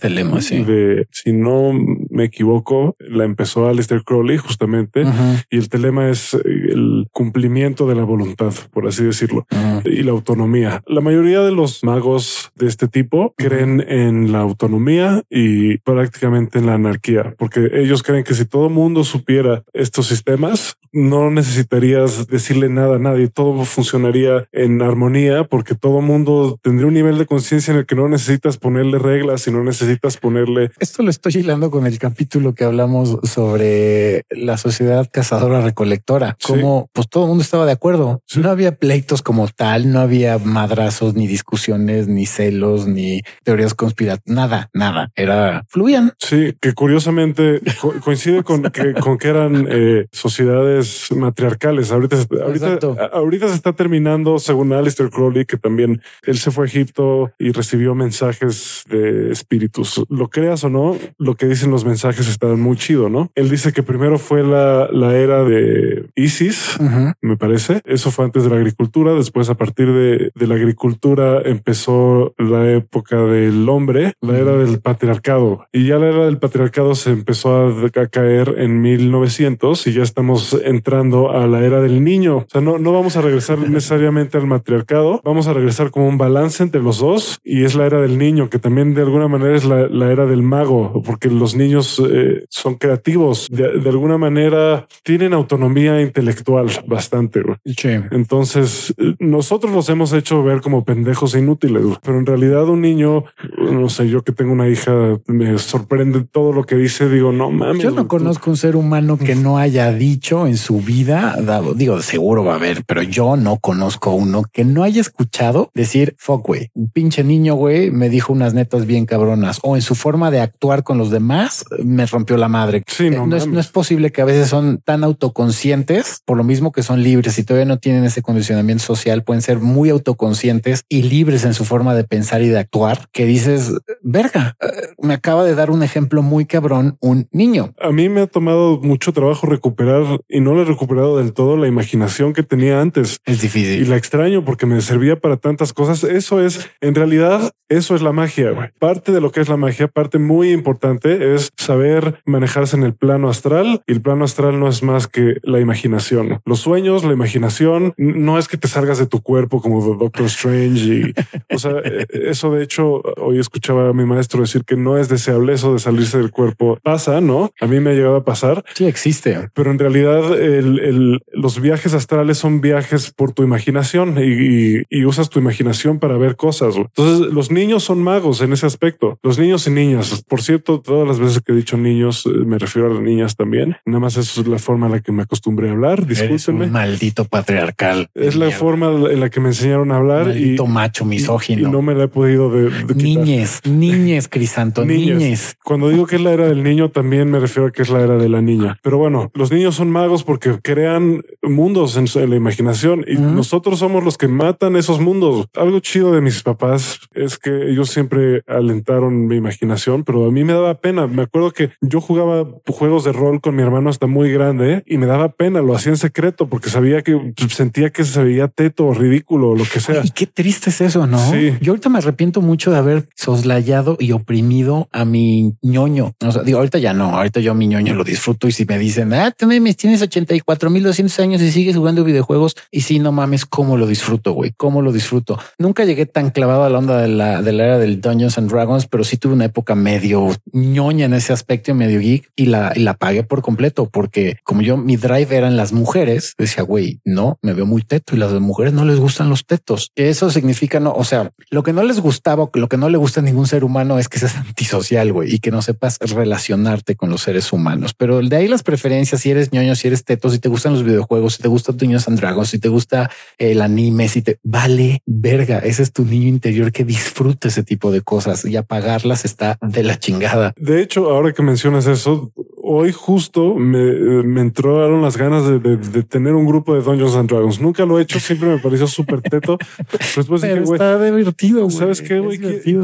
[0.66, 1.74] de, si no
[2.16, 5.04] me equivoco, la empezó Alistair Crowley justamente
[5.50, 9.46] y el telema es el cumplimiento de la voluntad, por así decirlo,
[9.84, 10.82] y la autonomía.
[10.88, 16.68] La mayoría de los magos de este tipo creen en la autonomía y prácticamente en
[16.68, 22.70] la anarquía, porque ellos creen que si todo mundo supiera estos sistemas, no necesitarías decirle
[22.70, 27.74] nada a nadie, todo funcionaría en armonía porque todo mundo tendría un nivel de conciencia
[27.74, 30.72] en el que no necesitas ponerle reglas y no necesitas ponerle...
[30.80, 36.88] Esto lo estoy hilando con el capítulo que hablamos sobre la sociedad cazadora recolectora, como
[36.94, 38.22] pues todo el mundo estaba de acuerdo.
[38.36, 44.36] No había pleitos como tal, no había madrazos, ni discusiones, ni celos, ni teorías conspirativas,
[44.36, 45.10] nada, nada.
[45.16, 46.14] Era fluían.
[46.20, 47.62] Sí, que curiosamente
[48.04, 51.92] coincide con que, con que eran eh, sociedades matriarcales.
[51.92, 56.68] Ahorita, ahorita, ahorita se está terminando, según Alistair Crowley, que también él se fue a
[56.68, 60.04] Egipto y recibió mensajes de espíritus.
[60.10, 63.32] Lo creas o no, lo que dicen los mensajes está muy chido, ¿no?
[63.36, 66.78] Él dice que primero fue la, la era de Isis,
[67.22, 67.82] me parece.
[67.86, 69.14] Eso fue antes de la agricultura.
[69.14, 74.80] Después, a partir de, de la agricultura, empezó la época del hombre, la era del
[74.80, 75.68] patriarcado.
[75.72, 80.04] Y ya la era del patriarcado se empezó a, a caer en 1900 y ya
[80.04, 82.38] estamos entrando a la era del niño.
[82.38, 86.18] O sea, no, no vamos a regresar necesariamente al matriarcado, vamos a regresar como un
[86.18, 89.56] balance entre los dos y es la era del niño, que también de alguna manera
[89.56, 94.18] es la, la era del mago, porque los niños eh, son creativos, de, de, alguna
[94.18, 97.42] manera tienen autonomía intelectual bastante.
[97.78, 97.90] Sí.
[98.12, 103.26] Entonces, nosotros los hemos hecho ver como pendejos e inútiles, pero en realidad un niño,
[103.58, 107.52] no sé, yo que tengo una hija, me sorprende todo lo que dice, digo, no
[107.52, 107.84] mames.
[107.84, 112.02] Yo no conozco un ser humano que no haya dicho en su vida, dado, digo,
[112.02, 116.46] seguro va a haber, pero yo no conozco uno que no haya escuchado decir, fuck,
[116.46, 120.32] güey, un pinche niño, güey, me dijo unas netas bien cabronas o en su forma
[120.32, 122.84] de actuar con los demás me rompió la madre.
[122.88, 126.44] Sí, no, no, es, no, es, posible que a veces son tan autoconscientes, por lo
[126.44, 130.86] mismo que son libres y todavía no tienen ese condicionamiento social, pueden ser muy autoconscientes
[130.90, 134.56] y libres en su forma de pensar y de actuar, que dices, verga,
[135.00, 137.74] me acaba de dar un ejemplo muy cabrón, un niño.
[137.82, 141.58] A mí me ha tomado mucho trabajo recuperar y no lo he recuperado del todo
[141.58, 143.20] la imaginación que tenía antes.
[143.26, 143.82] Es difícil.
[143.82, 146.04] Y la extraño porque me servía para tantas cosas.
[146.04, 148.74] Eso es, en realidad, eso es la magia.
[148.80, 152.94] Parte de lo que es la magia, parte muy importante es saber manejarse en el
[152.94, 156.40] plano astral y el plano astral no es más que la imaginación.
[156.46, 160.86] Los sueños, la imaginación, no es que te salgas de tu cuerpo como Doctor Strange
[160.86, 161.14] y,
[161.54, 165.10] o sea, e, eso de hecho, hoy escuchaba a mi maestro decir que no es
[165.10, 166.78] deseable eso de salirse del cuerpo.
[166.84, 167.52] Pasa, ¿no?
[167.60, 168.64] A mí me ha llegado a pasar.
[168.74, 169.50] Sí, existe.
[169.54, 174.84] Pero en realidad el, el, los viajes astrales son viajes por tu imaginación y, y,
[174.90, 176.76] y usas tu imaginación para ver cosas.
[176.76, 179.20] Entonces los niños son magos en ese aspecto.
[179.24, 180.24] Los niños y niñas.
[180.28, 183.36] Por cierto, todas las veces que he dicho niños, eh, me refiero a las niñas
[183.36, 183.78] también.
[183.86, 186.06] Nada más eso es la forma en la que me acostumbré a hablar.
[186.06, 186.68] Discúlpenme.
[186.68, 188.10] maldito patriarcal.
[188.16, 188.60] Es la mierda.
[188.60, 191.62] forma en la que me enseñaron a hablar maldito y macho misógino.
[191.62, 195.18] Y, y, no me la he podido de, de niñes, niñes, Crisanto, niñes.
[195.18, 195.58] niñes.
[195.64, 198.02] Cuando digo que es la era del niño, también me refiero a que es la
[198.02, 198.80] era de la niña.
[198.82, 203.16] Pero bueno, los niños son magos porque crean mundos en, su, en la imaginación y
[203.16, 203.34] uh -huh.
[203.34, 205.48] nosotros somos los que matan esos mundos.
[205.56, 210.44] Algo chido de mis papás es que ellos siempre alentaron mi imaginación, pero a mí
[210.44, 211.08] me daba pena.
[211.08, 214.98] Me acuerdo que yo jugaba juegos de rol con mi hermano hasta muy grande y
[214.98, 215.62] me daba pena.
[215.62, 219.56] Lo hacía en secreto porque sabía que sentía que se veía teto o ridículo o
[219.56, 220.02] lo que sea.
[220.04, 221.20] Y qué triste es eso, ¿no?
[221.32, 221.54] Sí.
[221.60, 226.14] Yo ahorita me arrepiento mucho de haber soslayado y oprimido a mi ñoño.
[226.26, 227.10] O sea, digo, ahorita ya no.
[227.10, 230.02] Ahorita yo a mi ñoño lo disfruto y si me dicen, ah, tú me tienes
[230.02, 233.88] 84 mil 200 años y sigues jugando videojuegos y si sí, no mames, cómo lo
[233.88, 235.38] disfruto, güey, cómo lo disfruto.
[235.58, 238.50] Nunca llegué tan clavado a la onda de la, de la era del Dungeons and
[238.50, 242.74] Dragons, pero sí tuve una época medio ñoña en ese aspecto, medio geek y la,
[242.76, 247.00] y la pagué por completo porque como yo, mi drive eran las mujeres, decía, güey,
[247.04, 249.92] no, me veo muy teto y las mujeres no les gustan los tetos.
[249.96, 253.20] Eso significa no, o sea, lo que no les gustaba, lo que no le gusta
[253.20, 257.10] a ningún ser humano es que seas antisocial, güey, y que no sepas relacionarte con
[257.10, 257.94] los seres humanos.
[257.94, 260.84] Pero de ahí las preferencias, si eres ñoño, si eres teto, si te gustan los
[260.84, 265.02] videojuegos, si te gusta Dungeons and Dragons, si te gusta el anime, si te vale
[265.06, 269.58] verga, ese es tu niño interior que disfruta ese tipo de cosas y apagarlas está
[269.62, 270.54] de la chingada.
[270.58, 272.32] De hecho, ahora que mencionas eso,
[272.66, 277.16] hoy justo me, me entraron las ganas de, de, de, tener un grupo de Dungeons
[277.16, 277.62] and Dragons.
[277.62, 279.58] Nunca lo he hecho, siempre me pareció súper teto.
[280.16, 281.70] Después Pero dije, está divertido.
[281.70, 282.40] ¿Sabes qué, güey?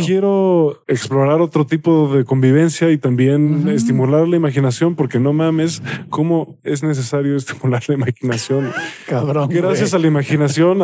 [0.05, 6.57] Quiero explorar otro tipo de convivencia y también estimular la imaginación, porque no mames cómo
[6.63, 8.71] es necesario estimular la imaginación.
[9.07, 9.49] Cabrón.
[9.49, 10.81] Gracias a la imaginación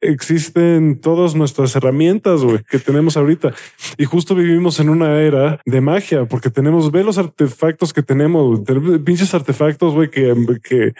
[0.00, 3.52] existen todas nuestras herramientas güey, que tenemos ahorita.
[3.98, 8.35] Y justo vivimos en una era de magia, porque tenemos, ve los artefactos que tenemos,
[9.04, 10.92] pinches artefactos, güey, que, que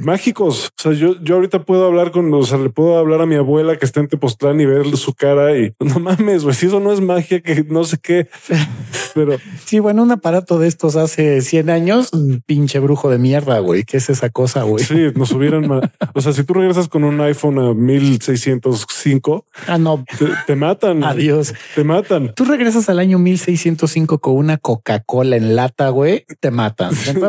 [0.00, 0.72] mágicos.
[0.78, 3.36] O sea, yo, yo ahorita puedo hablar con, o sea, le puedo hablar a mi
[3.36, 6.80] abuela que está en Tepoztlán y ver su cara y no mames, güey, si eso
[6.80, 8.28] no es magia, que no sé qué.
[9.14, 12.10] Pero sí, bueno, un aparato de estos hace 100 años,
[12.46, 13.84] pinche brujo de mierda, güey.
[13.84, 14.84] ¿Qué es esa cosa, güey?
[14.84, 15.70] Sí, nos hubieran,
[16.14, 21.04] o sea, si tú regresas con un iPhone a 1605, ah, no, te, te matan.
[21.04, 21.54] Adiós.
[21.74, 22.32] Te matan.
[22.34, 26.81] Tú regresas al año 1605 con una Coca-Cola en lata, güey, te matan.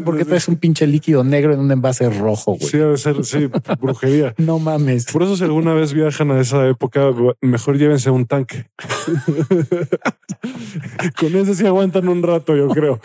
[0.06, 2.70] Porque traes un pinche líquido negro en un envase rojo, güey.
[2.70, 4.34] Sí, debe ser, sí, brujería.
[4.38, 5.06] no mames.
[5.06, 7.10] Por eso si alguna vez viajan a esa época,
[7.42, 8.66] mejor llévense un tanque.
[11.20, 13.00] Con ese sí aguantan un rato, yo creo.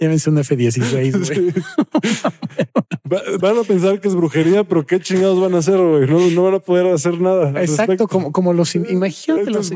[0.00, 1.52] llévense un F-16, güey.
[3.40, 6.08] van a pensar que es brujería, pero qué chingados van a hacer, güey.
[6.08, 7.50] No, van a poder hacer nada.
[7.60, 9.72] Exacto, como, como los imagínate, los,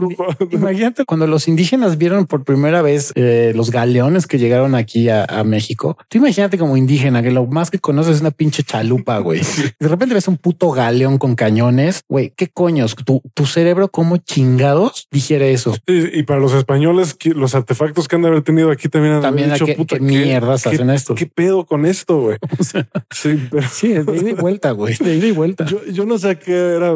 [0.50, 5.15] imagínate cuando los indígenas vieron por primera vez eh, los galeones que llegaron aquí a,
[5.44, 5.96] México.
[6.08, 9.40] Tú imagínate como indígena que lo más que conoces es una pinche chalupa, güey.
[9.80, 12.32] De repente ves un puto galeón con cañones, güey.
[12.36, 12.94] ¿Qué coños?
[12.96, 15.76] Tu, tu cerebro, como chingados, digiere eso?
[15.86, 19.52] y para los españoles, los artefactos que han de haber tenido aquí también han también
[19.52, 21.14] dicho, qué, puta, qué mierdas hacen esto.
[21.14, 22.38] ¿Qué pedo con esto, güey?
[23.10, 23.68] sí, pero...
[23.68, 24.96] sí, de ida y vuelta, güey.
[24.96, 25.64] De ida y vuelta.
[25.66, 26.92] Yo, yo no sé a qué era,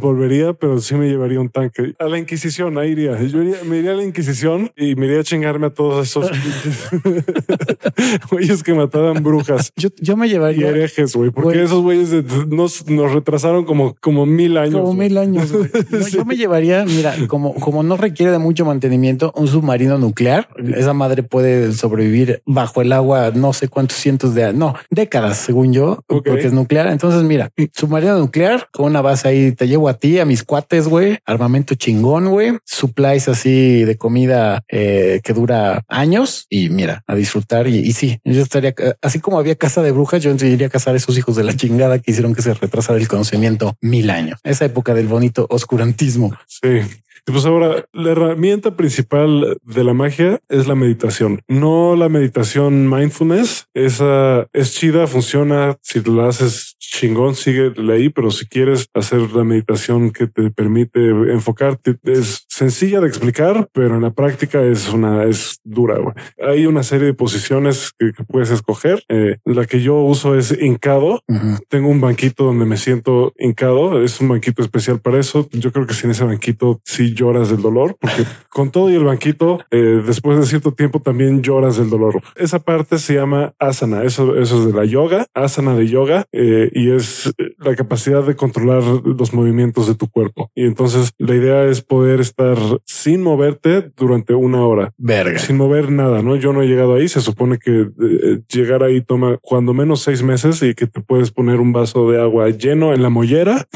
[0.00, 1.94] volvería, pero sí me llevaría un tanque.
[1.98, 3.20] A la Inquisición, ahí iría.
[3.22, 6.30] Yo me iría a la Inquisición y me iría a chingarme a todos esos
[8.30, 9.72] güeyes que mataban brujas.
[9.76, 10.66] Yo, yo me llevaría.
[10.66, 12.12] Y herejes, güey, porque esos güeyes
[12.48, 14.80] nos, nos retrasaron como, como mil años.
[14.80, 15.52] Como mil años.
[16.12, 20.48] Yo me llevaría, mira, como, como no requiere de mucho mantenimiento, un submarino nuclear.
[20.76, 25.72] Esa madre puede sobrevivir bajo el agua no sé cuántos cientos de no décadas, según
[25.72, 26.88] yo, porque es nuclear.
[26.88, 30.88] Entonces, mira, submarino nuclear con una base ahí, te llevo a ti, a mis cuates,
[30.88, 37.14] güey, armamento chingón, güey, supplies así de comida eh, que dura años y mira, a
[37.14, 37.51] disfrutar.
[37.66, 40.96] Y, sí, yo estaría así como había casa de brujas, yo iría a casar a
[40.96, 44.40] esos hijos de la chingada que hicieron que se retrasara el conocimiento mil años.
[44.42, 46.34] Esa época del bonito oscurantismo.
[46.46, 46.80] Sí.
[47.24, 53.68] Pues ahora, la herramienta principal de la magia es la meditación, no la meditación mindfulness.
[53.74, 55.76] Esa es chida, funciona.
[55.82, 61.00] Si la haces chingón, sigue ahí, pero si quieres hacer la meditación que te permite
[61.32, 65.96] enfocarte, es sencilla de explicar, pero en la práctica es una, es dura.
[66.40, 69.02] Hay una serie de posiciones que, puedes escoger.
[69.08, 71.22] Eh, la que yo uso es hincado.
[71.68, 74.02] Tengo un banquito donde me siento hincado.
[74.02, 75.48] Es un banquito especial para eso.
[75.52, 79.04] Yo creo que sin ese banquito sí lloras del dolor, porque con todo y el
[79.04, 82.22] banquito, eh, después de cierto tiempo también lloras del dolor.
[82.36, 84.04] Esa parte se llama asana.
[84.04, 86.26] Eso, eso es de la yoga, asana de yoga.
[86.32, 90.50] Eh, y es la capacidad de controlar los movimientos de tu cuerpo.
[90.54, 94.92] Y entonces la idea es poder estar sin moverte durante una hora.
[94.96, 95.38] Verga.
[95.38, 96.36] Sin mover nada, ¿no?
[96.36, 97.08] Yo no he llegado ahí.
[97.08, 101.30] Se supone que eh, llegar ahí toma cuando menos seis meses y que te puedes
[101.30, 103.66] poner un vaso de agua lleno en la mollera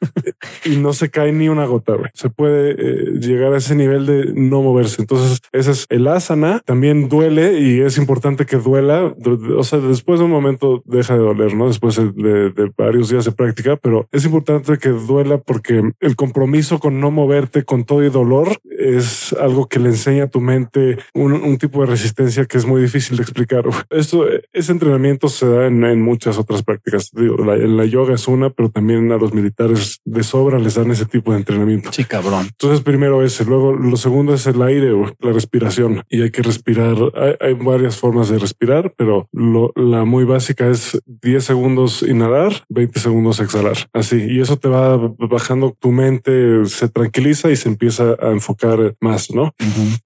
[0.64, 1.94] y no se cae ni una gota.
[2.14, 5.02] Se puede eh, llegar a ese nivel de no moverse.
[5.02, 6.62] Entonces ese es el asana.
[6.64, 9.14] También duele y es importante que duela.
[9.56, 11.68] O sea, después de un momento deja de doler, ¿no?
[11.68, 16.78] Después de de, varios días de práctica, pero es importante que duela porque el compromiso
[16.78, 20.98] con no moverte con todo y dolor es algo que le enseña a tu mente
[21.14, 23.64] un, tipo de resistencia que es muy difícil de explicar.
[23.90, 27.10] Esto, ese entrenamiento se da en, muchas otras prácticas.
[27.12, 30.74] Digo, la, en la yoga es una, pero también a los militares de sobra les
[30.74, 31.92] dan ese tipo de entrenamiento.
[31.92, 32.46] Sí, cabrón.
[32.48, 36.42] Entonces, primero ese, luego lo segundo es el aire o la respiración y hay que
[36.42, 36.96] respirar.
[37.40, 43.40] Hay, varias formas de respirar, pero la muy básica es 10 segundos inhalar 20 segundos
[43.40, 43.76] exhalar.
[43.92, 44.16] Así.
[44.28, 49.30] Y eso te va bajando tu mente, se tranquiliza y se empieza a enfocar más,
[49.30, 49.54] ¿no?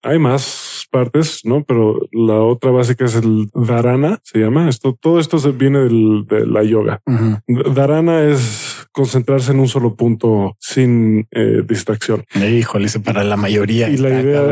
[0.02, 1.64] Hay más partes, ¿no?
[1.64, 4.68] Pero la otra básica es el dharana, se llama.
[4.68, 7.00] Esto, todo esto viene del, de la yoga.
[7.46, 12.24] Dharana es concentrarse en un solo punto sin eh, distracción.
[12.34, 13.88] Híjole, para la mayoría.
[13.88, 14.42] Y la idea,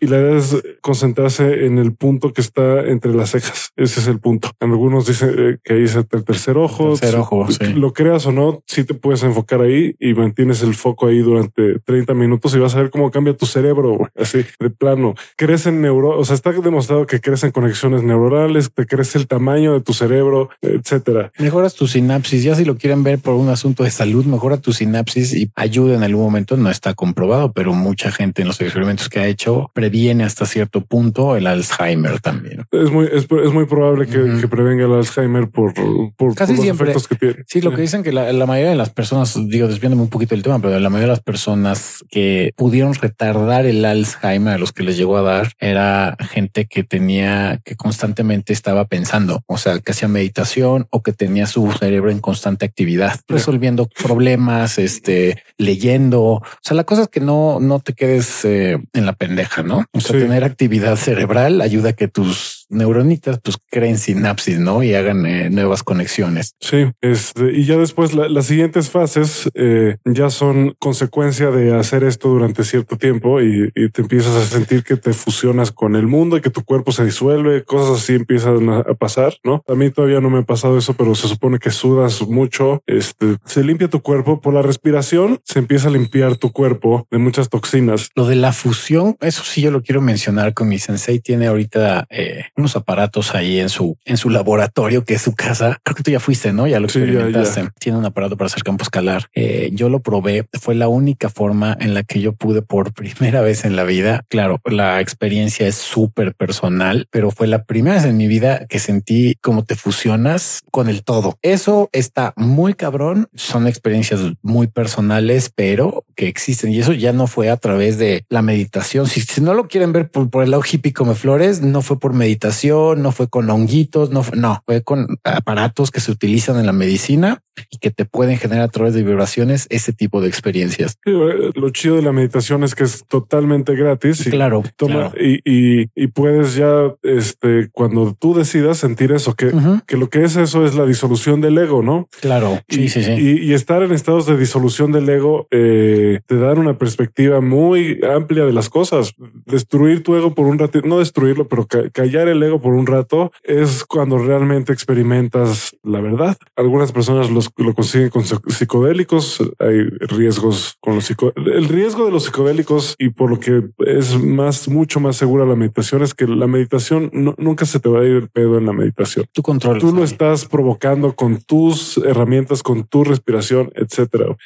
[0.00, 3.72] y la idea es concentrarse en el punto que está entre las cejas.
[3.76, 4.50] Ese es el punto.
[4.60, 6.94] Algunos dicen eh, que ahí es el tercer ojo.
[7.02, 11.08] Tercer ojo, Lo creas o no, si te puedes enfocar ahí y mantienes el foco
[11.08, 14.08] ahí durante 30 minutos y vas a ver cómo cambia tu cerebro.
[14.16, 19.18] Así de plano crecen neuro, o sea, está demostrado que crecen conexiones neuronales, te crece
[19.18, 21.32] el tamaño de tu cerebro, etcétera.
[21.38, 22.42] Mejoras tu sinapsis.
[22.42, 25.96] Ya si lo quieren ver por un asunto de salud, mejora tu sinapsis y ayuda
[25.96, 26.56] en algún momento.
[26.56, 30.82] No está comprobado, pero mucha gente en los experimentos que ha hecho previene hasta cierto
[30.82, 32.64] punto el Alzheimer también.
[32.70, 35.72] Es muy, es, muy probable que, prevenga el Alzheimer por,
[36.16, 36.91] por, Casi siempre.
[36.92, 37.44] Efectos que tiene.
[37.46, 40.42] Sí, lo que dicen que la, mayoría de las personas, digo, desviándome un poquito del
[40.42, 44.82] tema, pero la mayoría de las personas que pudieron retardar el Alzheimer a los que
[44.82, 49.92] les llegó a dar era gente que tenía que constantemente estaba pensando, o sea, que
[49.92, 56.22] hacía meditación o que tenía su cerebro en constante actividad, resolviendo problemas, este, leyendo.
[56.22, 59.84] O sea, la cosa es que no, no te quedes eh, en la pendeja, ¿no?
[59.92, 64.82] O sea, tener actividad cerebral ayuda a que tus neuronitas pues creen sinapsis, ¿no?
[64.82, 66.56] Y hagan eh, nuevas conexiones.
[66.60, 72.28] Sí, este, y ya después las siguientes fases eh, ya son consecuencia de hacer esto
[72.28, 76.40] durante cierto tiempo y, te empiezas a sentir que te fusionas con el mundo y
[76.40, 79.62] que tu cuerpo se disuelve, cosas así empiezan a, pasar, ¿no?
[79.66, 83.36] A mí todavía no me ha pasado eso, pero se supone que sudas mucho, este,
[83.44, 87.48] se limpia tu cuerpo por la respiración, se empieza a limpiar tu cuerpo de muchas
[87.48, 88.10] toxinas.
[88.14, 92.06] Lo de la fusión, eso sí yo lo quiero mencionar con mi sensei, tiene ahorita
[92.10, 95.78] eh, unos aparatos ahí en su, en su laboratorio, que es su casa.
[95.82, 96.66] Creo que tú ya fuiste, ¿no?
[96.68, 97.68] Ya lo experimentaste.
[97.78, 99.26] Tiene un aparato para hacer campo escalar.
[99.34, 100.46] Eh, yo lo probé.
[100.60, 104.24] Fue la única forma en la que yo pude por primera vez en la vida.
[104.28, 108.78] Claro, la experiencia es súper personal, pero fue la primera vez en mi vida que
[108.78, 111.36] sentí cómo te fusionas con el todo.
[111.42, 113.28] Eso está muy cabrón.
[113.34, 116.70] Son experiencias muy personales, pero que existen.
[116.70, 119.08] Y eso ya no fue a través de la meditación.
[119.08, 122.12] Si, no lo quieren ver por, por el lado hippie come flores, no fue por
[122.12, 122.51] meditación
[122.96, 126.72] no fue con honguitos, no fue, no, fue con aparatos que se utilizan en la
[126.72, 130.96] medicina y que te pueden generar a través de vibraciones ese tipo de experiencias.
[131.04, 134.26] Lo chido de la meditación es que es totalmente gratis.
[134.26, 139.52] Y claro, toma Y, puedes ya, este, cuando tú decidas sentir eso, que,
[139.86, 142.08] que lo que es eso es la disolución del ego, ¿no?
[142.20, 142.60] Claro.
[142.68, 143.12] Sí, sí, sí.
[143.12, 148.44] Y, estar en estados de disolución del ego eh, te da una perspectiva muy amplia
[148.44, 149.14] de las cosas.
[149.46, 153.32] Destruir tu ego por un rato, no destruirlo, pero callar el ego por un rato
[153.42, 156.36] es cuando realmente experimentas la verdad.
[156.56, 159.38] Algunas personas lo lo consiguen con psicodélicos.
[159.58, 161.54] Hay riesgos con los psicodélicos.
[161.54, 165.56] El riesgo de los psicodélicos y por lo que es más, mucho más segura la
[165.56, 168.72] meditación es que la meditación nunca se te va a ir el pedo en la
[168.72, 169.26] meditación.
[169.32, 169.80] Tú controlas.
[169.80, 174.36] Tú lo estás provocando con tus herramientas, con tu respiración, etcétera.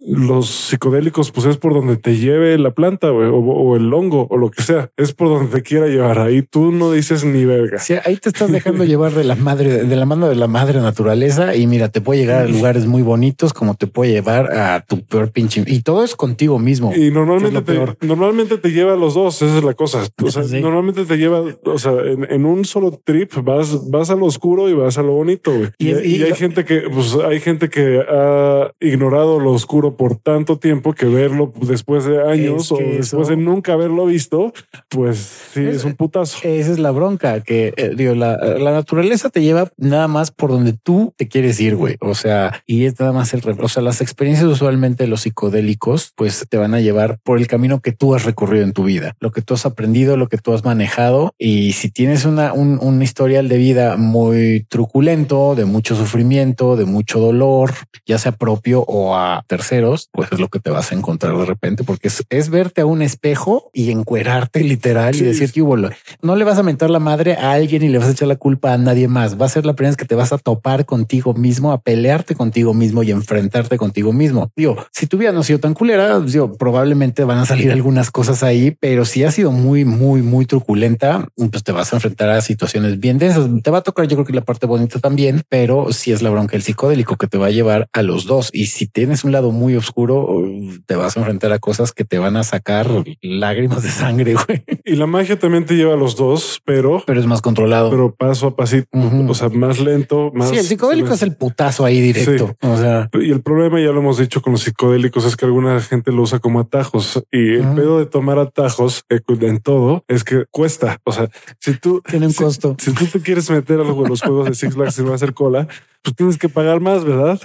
[0.00, 4.50] Los psicodélicos, pues es por donde te lleve la planta o, el hongo o lo
[4.50, 4.90] que sea.
[4.96, 6.18] Es por donde te quiera llevar.
[6.18, 7.78] Ahí tú no dices ni verga.
[7.78, 10.80] Sí, ahí te estás dejando llevar de la madre, de la mano de la madre
[10.80, 14.84] naturaleza y mira, te puede llegar a lugares muy bonitos como te puede llevar a
[14.84, 16.92] tu peor pinche y todo es contigo mismo.
[16.94, 19.42] Y normalmente te, normalmente te lleva a los dos.
[19.42, 20.02] Esa es la cosa.
[20.22, 21.92] O sea, normalmente te lleva, o sea,
[22.28, 25.52] en, un solo trip vas, vas a lo oscuro y vas a lo bonito.
[25.78, 30.92] Y, hay gente que, pues hay gente que ha ignorado lo oscuro por tanto tiempo
[30.92, 34.52] que verlo después de años o después de nunca haberlo visto,
[34.88, 35.18] pues
[35.52, 36.38] sí, es, un putazo.
[36.42, 40.50] Esa es la bronca que eh, digo, la, la naturaleza te lleva nada más por
[40.50, 41.96] donde tú te quieres ir, güey.
[42.00, 46.46] O sea, y es nada más el, o sea, las experiencias usualmente los psicodélicos, pues
[46.48, 49.30] te van a llevar por el camino que tú has recorrido en tu vida, lo
[49.30, 51.34] que tú has aprendido, lo que tú has manejado.
[51.38, 56.84] Y si tienes una, un, un historial de vida muy truculento, de mucho sufrimiento, de
[56.84, 57.72] mucho dolor,
[58.06, 61.44] ya sea propio o a terceros, pues es lo que te vas a encontrar de
[61.44, 65.76] repente, porque es, es verte a un espejo y encuerarte literal y decir que hubo,
[65.76, 68.36] no le vas a mentar la madre a alguien y le vas a echar la
[68.36, 69.38] culpa a nadie más.
[69.38, 72.34] Va a ser la primera vez que te vas a topar contigo mismo, a pelearte
[72.34, 74.50] contigo mismo y enfrentarte contigo mismo.
[74.56, 78.42] Digo, si tu vida no sido tan culera, digo, probablemente van a salir algunas cosas
[78.42, 82.40] ahí, pero si ha sido muy, muy, muy truculenta, pues te vas a enfrentar a
[82.40, 83.46] situaciones bien densas.
[83.62, 86.30] Te va a tocar, yo creo que la parte bonita también, pero si es la
[86.30, 88.48] bronca el psicodélico que te va a llevar a los dos.
[88.54, 90.42] Y si tienes un lado muy oscuro,
[90.86, 92.88] te vas a enfrentar a cosas que te van a sacar
[93.20, 94.34] lágrimas de sangre.
[94.34, 94.64] Güey.
[94.86, 98.14] Y la magia también te lleva a los dos, pero, pero es más controlado, pero
[98.14, 100.50] paso a pasito, o sea, más lento, más.
[100.50, 102.56] Sí, el psicodélico es el putazo ahí directo.
[102.60, 105.80] O sea, y el problema ya lo hemos dicho con los psicodélicos es que alguna
[105.80, 110.24] gente lo usa como atajos y el pedo de tomar atajos eh, en todo es
[110.24, 111.00] que cuesta.
[111.04, 111.28] O sea,
[111.58, 114.74] si tú tiene un costo, si tú te quieres meter a los juegos de Six
[114.74, 115.68] Flags y va a hacer cola,
[116.02, 117.40] pues tienes que pagar más, ¿verdad?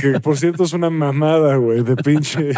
[0.00, 2.50] que por cierto es una mamada, güey, de pinche.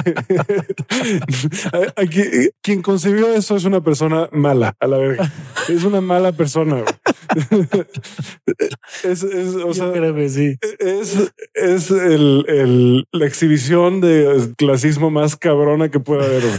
[1.96, 2.22] Aquí,
[2.62, 5.32] quien concibió eso es una persona mala, a la verga.
[5.68, 6.82] Es una mala persona.
[9.04, 10.56] es, es, o sea, creo que sí.
[10.78, 16.44] Es, es el, el, la exhibición de clasismo más cabrona que pueda haber.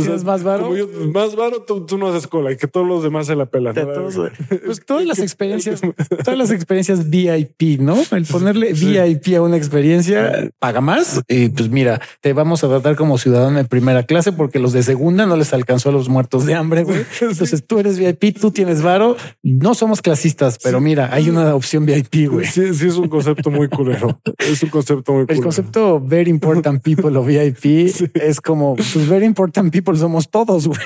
[0.00, 0.70] O sea, más varo?
[1.12, 3.74] más varo, tú, tú, no haces cola y que todos los demás se la pelan.
[4.64, 5.82] pues todas las experiencias,
[6.24, 7.98] todas las experiencias VIP, ¿no?
[8.10, 12.96] El ponerle VIP a una experiencia paga más y pues mira, te vamos a tratar
[12.96, 16.46] como ciudadano de primera clase porque los de segunda no les alcanzó a los muertos
[16.46, 16.84] de hambre.
[16.84, 17.04] Güey.
[17.20, 19.18] Entonces tú eres VIP, tú tienes varo.
[19.42, 22.30] No somos clasistas, pero mira, hay una opción VIP.
[22.30, 22.46] Güey.
[22.46, 24.20] Sí, sí, es un concepto muy culero.
[24.38, 25.38] Es un concepto muy culero.
[25.38, 30.66] El concepto very important people o VIP es como pues very important people somos todos.
[30.66, 30.78] Güey.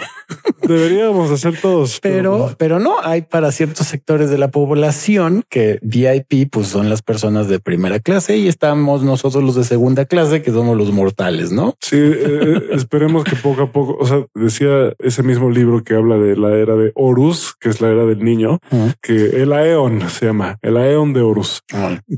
[0.62, 6.50] Deberíamos hacer todos, pero, pero no hay para ciertos sectores de la población que VIP
[6.50, 10.50] pues son las personas de primera clase y estamos nosotros los de segunda clase que
[10.50, 11.74] somos los mortales, ¿no?
[11.80, 15.94] Sí, eh, eh, esperemos que poco a poco, o sea, decía ese mismo libro que
[15.94, 18.60] habla de la era de Horus, que es la era del niño,
[19.04, 21.60] que el Aeon se llama, el Aeon de Horus,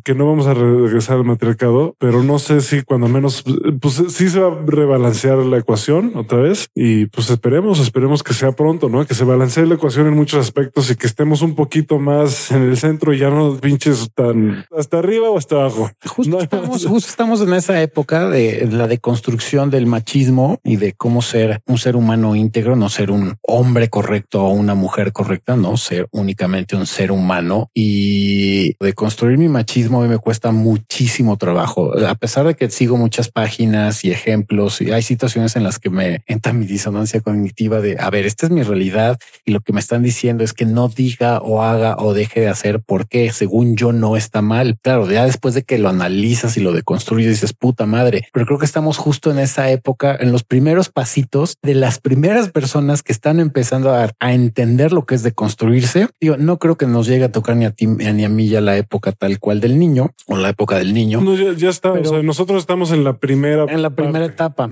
[0.04, 3.42] que no vamos a regresar al matriarcado, pero no sé si cuando menos,
[3.80, 8.34] pues sí se va a rebalancear la ecuación otra vez y pues esperemos, esperemos que
[8.34, 9.04] sea pronto, ¿no?
[9.04, 12.62] Que se balancee la ecuación en muchos aspectos y que estemos un poquito más en
[12.62, 15.90] el centro y ya no pinches tan hasta arriba o hasta abajo.
[16.06, 21.20] Justo, estamos, justo estamos en esa época de la deconstrucción del machismo y de cómo
[21.20, 25.76] ser un ser humano íntegro, no ser un hombre correcto o una mujer correcta, no
[25.76, 32.14] ser únicamente un ser humano y de construir mi machismo me cuesta muchísimo trabajo, a
[32.14, 36.22] pesar de que sigo muchas páginas y ejemplos y hay situaciones en las que me
[36.26, 39.80] entra mi disonancia cognitiva de a ver, esta es mi realidad y lo que me
[39.80, 43.92] están diciendo es que no diga o haga o deje de hacer porque según yo
[43.92, 44.78] no está mal.
[44.82, 48.58] Claro, ya después de que lo analizas y lo deconstruyes dices puta madre, pero creo
[48.58, 53.12] que estamos justo en esa época, en los primeros pasitos de las primeras personas que
[53.12, 56.08] están empezando a, entender lo que es de construirse.
[56.20, 58.60] Digo, no creo que nos llegue a tocar ni a ti ni a mí ya
[58.60, 61.20] la época tal cual del niño o la época del niño.
[61.20, 61.92] No, ya, está.
[61.92, 64.68] o sea, nosotros estamos en la primera, en la primera etapa.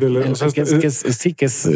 [0.91, 1.69] sí, que es,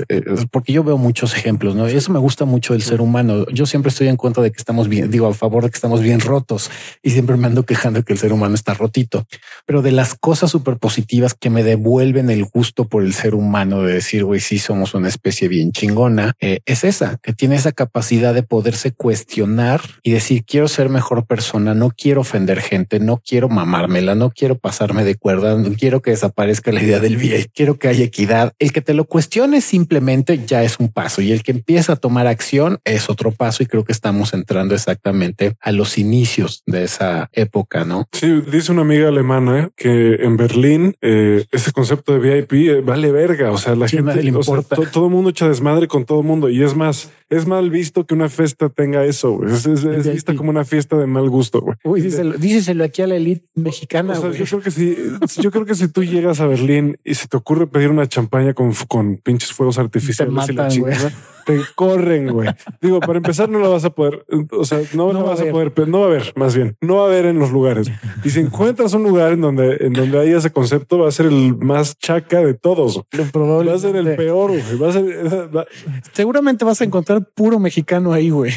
[0.50, 1.86] porque yo veo muchos ejemplos, ¿no?
[1.86, 3.46] Eso me gusta mucho del ser humano.
[3.52, 6.00] Yo siempre estoy en cuenta de que estamos bien, digo, a favor de que estamos
[6.00, 6.70] bien rotos
[7.02, 9.26] y siempre me ando quejando que el ser humano está rotito,
[9.66, 13.82] pero de las cosas súper positivas que me devuelven el gusto por el ser humano
[13.82, 17.72] de decir, güey, sí somos una especie bien chingona, eh, es esa, que tiene esa
[17.72, 23.20] capacidad de poderse cuestionar y decir, quiero ser mejor persona, no quiero ofender gente, no
[23.24, 27.46] quiero mamármela, no quiero pasarme de cuerda, no quiero que desaparezca la idea del bien,
[27.54, 28.52] quiero que haya equidad.
[28.58, 31.96] El que te lo cuestione simplemente ya es un paso y el que empieza a
[31.96, 36.84] tomar acción es otro paso y creo que estamos entrando exactamente a los inicios de
[36.84, 38.08] esa época, ¿no?
[38.12, 43.12] Sí, dice una amiga alemana que en Berlín eh, ese concepto de VIP eh, vale
[43.12, 44.76] verga, o sea, la gente, le importa.
[44.92, 48.06] todo el mundo echa desmadre con todo el mundo y es más, es mal visto
[48.06, 49.40] que una fiesta tenga eso.
[49.46, 51.60] Es, es, vista como una fiesta de mal gusto.
[51.60, 51.76] Güey.
[51.84, 54.18] Uy, díselo, aquí a la elite mexicana.
[54.18, 54.96] O sea, yo creo que si,
[55.40, 58.54] yo creo que si tú llegas a Berlín y se te ocurre pedir una champaña
[58.54, 61.12] con, con pinches fuegos artificiales y la chingada,
[61.48, 62.50] te corren, güey.
[62.82, 65.72] Digo, para empezar, no la vas a poder, o sea, no, no vas a, poder,
[65.72, 67.90] pero no va a haber, más bien, no va a haber en los lugares.
[68.22, 71.24] Y si encuentras un lugar en donde, en donde hay ese concepto, va a ser
[71.24, 72.98] el más chaca de todos.
[72.98, 74.78] Va a ser el peor, güey.
[74.78, 75.66] Va a ser,
[76.12, 78.52] Seguramente vas a encontrar puro mexicano ahí, güey.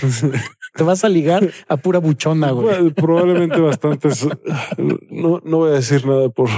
[0.75, 2.89] Te vas a ligar a pura buchona, güey.
[2.91, 4.27] Probablemente bastantes.
[5.09, 6.49] No, no voy a decir nada por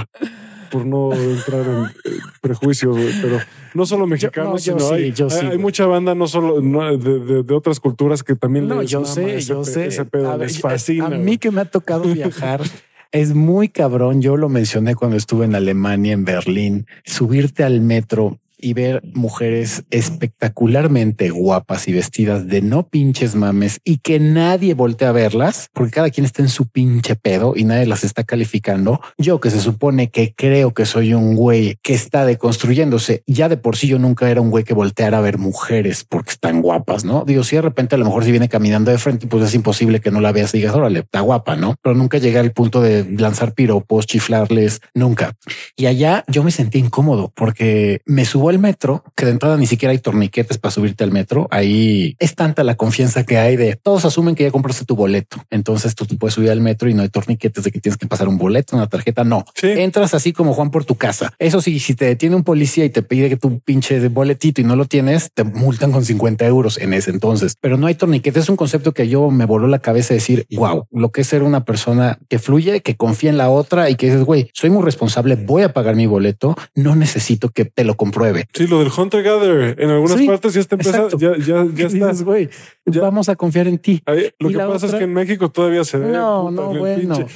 [0.74, 3.38] por no entrar en eh, prejuicios, pero
[3.74, 5.14] no solo mexicanos, sino hay,
[5.52, 9.86] hay, mucha banda, no solo de, otras culturas que también no, yo sé, yo sé.
[9.86, 11.06] Ese pedo les fascina.
[11.06, 12.60] A mí que me ha tocado viajar.
[13.12, 14.20] Es muy cabrón.
[14.20, 16.88] Yo lo mencioné cuando estuve en Alemania, en Berlín.
[17.04, 23.98] Subirte al metro y ver mujeres espectacularmente guapas y vestidas de no pinches mames y
[23.98, 27.84] que nadie voltea a verlas porque cada quien está en su pinche pedo y nadie
[27.84, 29.02] las está calificando.
[29.18, 33.22] Yo que se supone que creo que soy un güey que está deconstruyéndose.
[33.26, 36.30] Ya de por sí yo nunca era un güey que volteara a ver mujeres porque
[36.30, 37.24] están guapas, ¿no?
[37.26, 40.00] Digo, si de repente a lo mejor si viene caminando de frente, pues es imposible
[40.00, 41.76] que no la veas y digas, órale, está guapa, ¿no?
[41.82, 45.34] Pero nunca llegué al punto de lanzar piropos, chiflarles, nunca.
[45.76, 49.66] Y allá yo me sentí incómodo porque me subo el metro, que de entrada ni
[49.66, 51.48] siquiera hay torniquetes para subirte al metro.
[51.50, 55.38] Ahí es tanta la confianza que hay de todos asumen que ya compraste tu boleto.
[55.50, 58.06] Entonces tú te puedes subir al metro y no hay torniquetes de que tienes que
[58.06, 59.24] pasar un boleto, una tarjeta.
[59.24, 61.32] No entras así como Juan por tu casa.
[61.38, 64.64] Eso sí, si te detiene un policía y te pide que tu pinche boletito y
[64.64, 67.56] no lo tienes, te multan con 50 euros en ese entonces.
[67.60, 68.44] Pero no hay torniquetes.
[68.44, 71.26] Es un concepto que yo me voló la cabeza de decir wow, lo que es
[71.26, 74.70] ser una persona que fluye, que confía en la otra y que dices, güey, soy
[74.70, 78.33] muy responsable, voy a pagar mi boleto, no necesito que te lo compruebe.
[78.52, 82.24] Sí, lo del Hunter Gather en algunas partes ya está empezando, ya, ya, ya está.
[82.24, 82.48] güey,
[82.86, 84.02] vamos a confiar en ti.
[84.38, 86.12] lo que pasa es que en México todavía se ve.
[86.12, 87.26] No, no, bueno.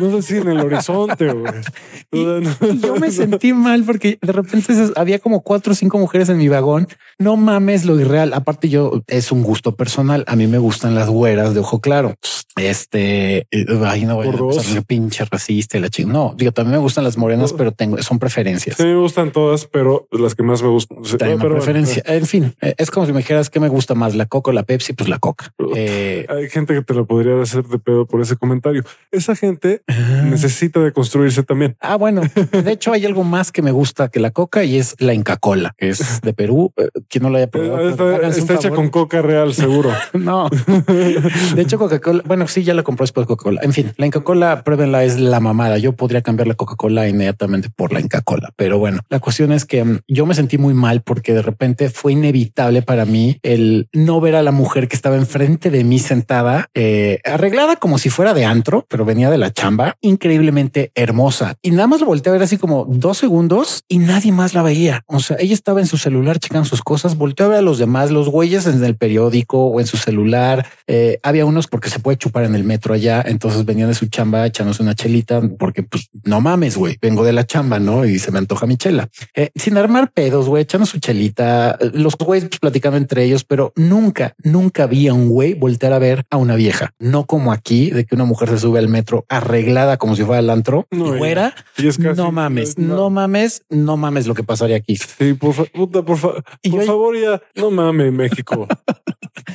[0.00, 1.26] no sé si en el horizonte.
[2.12, 6.48] yo me sentí mal porque de repente había como cuatro o cinco mujeres en mi
[6.48, 6.88] vagón.
[7.18, 8.32] No mames lo irreal.
[8.34, 10.24] Aparte, yo es un gusto personal.
[10.26, 12.14] A mí me gustan las güeras de ojo claro.
[12.56, 16.12] Este, eh, ay, no voy a pinche racista y la chingada.
[16.12, 18.76] No, digo, también me gustan las morenas, pero tengo, son preferencias.
[18.76, 20.98] Sí, me gustan todas, pero las que más me gustan.
[21.38, 22.02] preferencia.
[22.06, 24.54] en fin, eh, es como si me dijeras que me gusta más la coca o
[24.54, 25.52] la Pepsi, pues la coca.
[25.74, 28.84] Eh, Hay gente que te lo podría hacer de pedo por ese comentario.
[29.10, 30.22] Esa gente ah.
[30.24, 31.76] necesita de construirse también.
[31.80, 32.20] Ah, bueno,
[32.52, 35.36] de hecho hay algo más que me gusta que la coca y es la Inca
[35.36, 36.72] Cola, que es de Perú.
[37.08, 37.88] Quien no lo haya probado,
[38.28, 39.90] está, hecha con coca real, seguro.
[40.12, 40.50] no,
[40.86, 43.60] de hecho Coca-Cola, bueno, sí, ya la compró después Coca-Cola.
[43.62, 45.78] En fin, la Inca Cola, pruébenla, es la mamada.
[45.78, 49.64] Yo podría cambiar la Coca-Cola inmediatamente por la Inca Cola, pero bueno, la cuestión es
[49.64, 53.88] que mm, yo me sentí muy mal porque de repente fue inevitable para mí el
[53.92, 58.10] no ver a la mujer que estaba enfrente de mí sentada, eh, arreglada como si
[58.10, 61.56] fuera de antro, pero venía de la chamba, increíblemente hermosa.
[61.62, 64.62] Y nada más lo volteé a ver así como dos segundos y nadie más la
[64.62, 65.04] veía.
[65.06, 67.78] O sea, ella estaba en su celular checando sus cosas, volteó a ver a los
[67.78, 70.66] demás, los güeyes en el periódico o en su celular.
[70.86, 74.06] Eh, había unos porque se puede chupar en el metro allá, entonces venían de su
[74.06, 78.04] chamba echándose una chelita porque pues no mames, güey, vengo de la chamba, ¿no?
[78.04, 79.08] Y se me antoja mi chela.
[79.34, 83.72] Eh, sin armar pedos, güey, echando su chelita, los güeyes pues, platicando entre ellos, pero
[83.76, 86.94] nunca, nunca vi a un güey voltear a ver a una vieja.
[86.98, 90.40] No como aquí, de que una mujer se sube al metro arreglada como si fuera
[90.40, 91.54] el antro y fuera.
[92.16, 93.10] no mames, no.
[93.10, 94.96] mames, no mames lo que pasaría aquí.
[94.96, 98.66] Sí, por, favor, por, favor, ya no mames, México.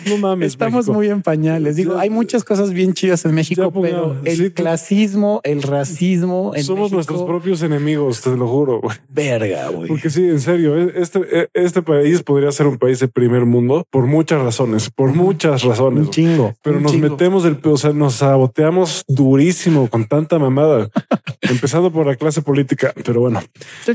[0.08, 0.54] No mames.
[0.54, 1.76] Estamos muy en pañales.
[1.76, 6.54] Digo, hay muchas cosas bien chidas en México, pero el clasismo, el racismo.
[6.64, 8.82] somos nuestros propios enemigos, te lo juro.
[9.10, 9.88] Verga, güey.
[9.88, 13.46] Porque sí, en serio, e, este, e, este país podría ser un país de primer
[13.46, 16.06] mundo por muchas razones, por muchas razones.
[16.06, 16.54] Un chingo.
[16.62, 20.90] Pero nos metemos del, o sea, nos saboteamos durísimo con tanta mamada,
[21.42, 22.94] empezando por la clase política.
[23.06, 23.42] Pero bueno,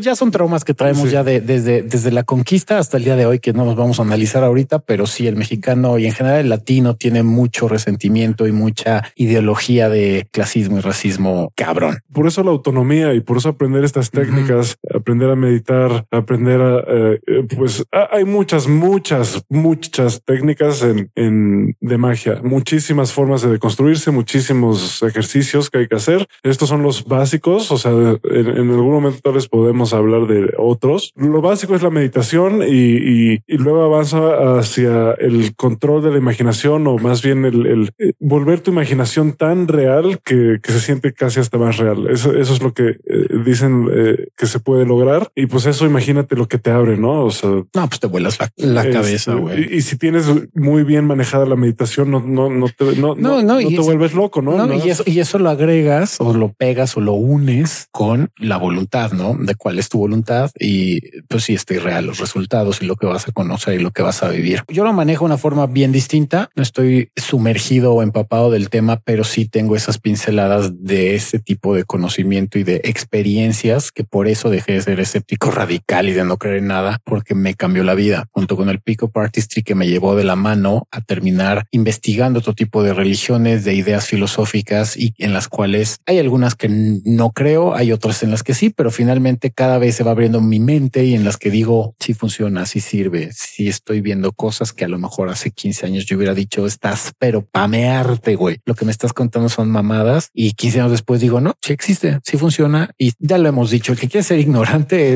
[0.01, 3.27] ya son traumas que traemos ya de, desde, desde la conquista hasta el día de
[3.27, 6.41] hoy que no nos vamos a analizar ahorita, pero sí el mexicano y en general
[6.41, 11.99] el latino tiene mucho resentimiento y mucha ideología de clasismo y racismo cabrón.
[12.13, 16.79] Por eso la autonomía y por eso aprender estas técnicas, aprender a meditar, aprender a,
[16.79, 23.51] eh, eh, pues hay muchas, muchas, muchas técnicas en, en, de magia, muchísimas formas de
[23.51, 26.27] deconstruirse, muchísimos ejercicios que hay que hacer.
[26.45, 31.13] Estos son los básicos, o sea, en, algún momento tal vez podemos hablar de otros.
[31.17, 36.87] Lo básico es la meditación y, y, luego avanza hacia el control de la imaginación
[36.87, 41.13] o más bien el, el eh, volver tu imaginación tan real que, que, se siente
[41.13, 42.09] casi hasta más real.
[42.09, 42.97] Eso, eso es lo que
[43.45, 43.89] dicen
[44.37, 45.31] que se puede lograr.
[45.35, 47.25] Y pues eso imagínate lo que te abre, ¿no?
[47.25, 49.73] O sea, no, pues te vuelas la, la cabeza, güey.
[49.73, 53.43] Y, y, si tienes muy bien manejada la meditación, no, no, no te, no, no,
[53.43, 54.73] no, te vuelves loco, ¿no?
[54.75, 59.13] Y, eso, y eso lo agregas o lo pegas o lo unes con la voluntad,
[59.13, 59.35] ¿no?
[59.39, 63.07] De cuál es tu voluntad y pues sí, está real los resultados y lo que
[63.07, 64.63] vas a conocer y lo que vas a vivir.
[64.69, 66.51] Yo lo manejo de una forma bien distinta.
[66.55, 71.75] No estoy sumergido o empapado del tema, pero sí tengo esas pinceladas de ese tipo
[71.75, 76.37] de conocimiento y de experiencias que por eso dejé ser escéptico radical y de no
[76.37, 79.89] creer en nada, porque me cambió la vida junto con el Pico Artistry que me
[79.89, 85.15] llevó de la mano a terminar investigando otro tipo de religiones, de ideas filosóficas y
[85.19, 88.91] en las cuales hay algunas que no creo, hay otras en las que sí, pero
[88.91, 92.67] finalmente cada vez se va abriendo mi mente y en las que digo si funciona,
[92.67, 96.35] si sirve, si estoy viendo cosas que a lo mejor hace 15 años yo hubiera
[96.35, 98.59] dicho estás, pero pamearte, güey.
[98.65, 102.21] Lo que me estás contando son mamadas y 15 años después digo no, sí existe,
[102.25, 103.93] sí funciona y ya lo hemos dicho.
[103.93, 104.72] El que quiere ser ignorante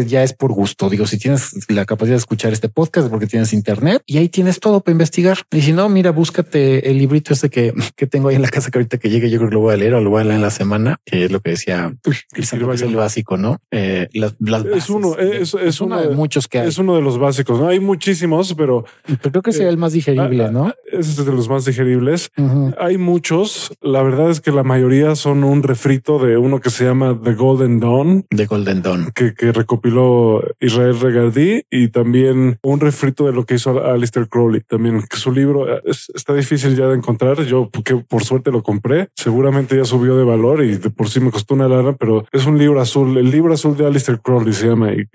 [0.06, 0.90] ya es por gusto.
[0.90, 4.60] Digo, si tienes la capacidad de escuchar este podcast porque tienes internet y ahí tienes
[4.60, 5.38] todo para investigar.
[5.50, 8.70] Y si no, mira, búscate el librito este que, que tengo ahí en la casa
[8.70, 10.24] que ahorita que llegue, yo creo que lo voy a leer o lo voy a
[10.24, 13.58] leer en la semana, que es lo que decía el, básico, ¿no?
[13.70, 14.34] Eh, las,
[14.74, 16.68] es uno, es, es, uno de muchos que hay.
[16.68, 17.68] Es uno de los básicos, ¿no?
[17.68, 18.84] Hay muchísimos, pero,
[19.20, 20.66] creo que sería el más digerible, ah, ¿no?
[20.66, 22.30] Ah, ese es de los más digeribles.
[22.78, 23.72] Hay muchos.
[23.80, 27.34] La verdad es que la mayoría son un refrito de uno que se llama The
[27.34, 28.26] Golden Dawn.
[28.30, 29.12] The Golden Dawn.
[29.14, 34.28] Que, que que recopiló Israel Regardí y también un refrito de lo que hizo Alistair
[34.28, 34.60] Crowley.
[34.60, 35.80] También que su libro eh,
[36.14, 37.40] está difícil ya de encontrar.
[37.44, 41.20] Yo, que por suerte lo compré, seguramente ya subió de valor y de por sí
[41.20, 43.16] me costó una lana, pero es un libro azul.
[43.16, 45.06] El libro azul de Alistair Crowley se llama y,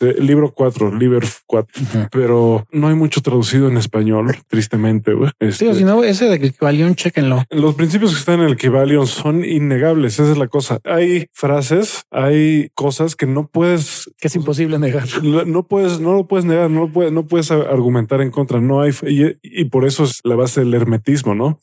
[0.00, 5.12] el libro 4, Liber 4, pero no hay mucho traducido en español, tristemente.
[5.38, 7.44] Este, si no, ese de Equivalion, chequenlo.
[7.48, 10.20] Los principios que están en el Equivalion son innegables.
[10.20, 10.80] Esa es la cosa.
[10.84, 15.06] Hay frases, hay cosas que no puedes, que es imposible negar.
[15.50, 18.60] No puedes, no lo puedes negar, no puedes, no puedes argumentar en contra.
[18.60, 18.92] No hay
[19.42, 21.58] y, por eso es la base del hermetismo, no?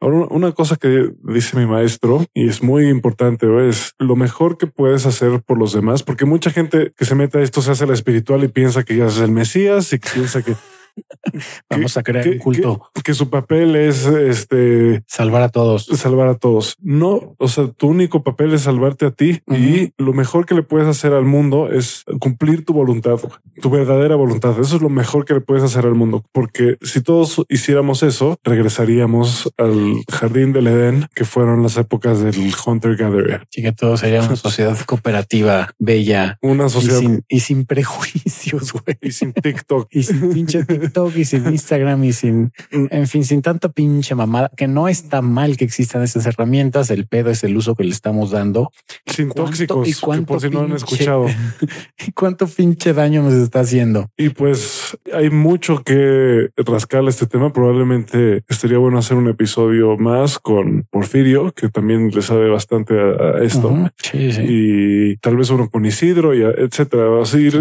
[0.00, 4.66] Ahora, una cosa que dice mi maestro y es muy importante es lo mejor que
[4.66, 7.86] puedes hacer por los demás, porque mucha gente que se mete a esto se hace
[7.86, 10.54] la espiritual y piensa que ya es el Mesías y piensa que
[11.70, 12.90] Vamos a crear un culto.
[13.04, 16.76] Que, su papel es este salvar a todos, salvar a todos.
[16.80, 20.62] No, o sea, tu único papel es salvarte a ti y lo mejor que le
[20.62, 23.18] puedes hacer al mundo es cumplir tu voluntad,
[23.60, 24.58] tu verdadera voluntad.
[24.60, 28.38] Eso es lo mejor que le puedes hacer al mundo, porque si todos hiciéramos eso,
[28.44, 33.46] regresaríamos al jardín del Edén, que fueron las épocas del hunter gatherer.
[33.54, 39.12] Y que todo sería una sociedad cooperativa, bella, una sociedad y sin, prejuicios, güey, y
[39.12, 40.77] sin TikTok y sin pinche TikTok
[41.16, 45.56] y sin Instagram y sin, en fin, sin tanta pinche mamada, que no está mal
[45.56, 46.90] que existan esas herramientas.
[46.90, 48.70] El pedo es el uso que le estamos dando.
[49.06, 51.26] Sin tóxicos, y cuánto por si no han escuchado.
[52.06, 54.08] y cuánto pinche daño nos está haciendo.
[54.16, 57.52] Y pues hay mucho que rascarle este tema.
[57.52, 63.42] Probablemente estaría bueno hacer un episodio más con Porfirio, que también le sabe bastante a,
[63.42, 63.90] esto.
[64.12, 67.22] Y tal vez uno con Isidro y etcétera.
[67.22, 67.60] Así ir,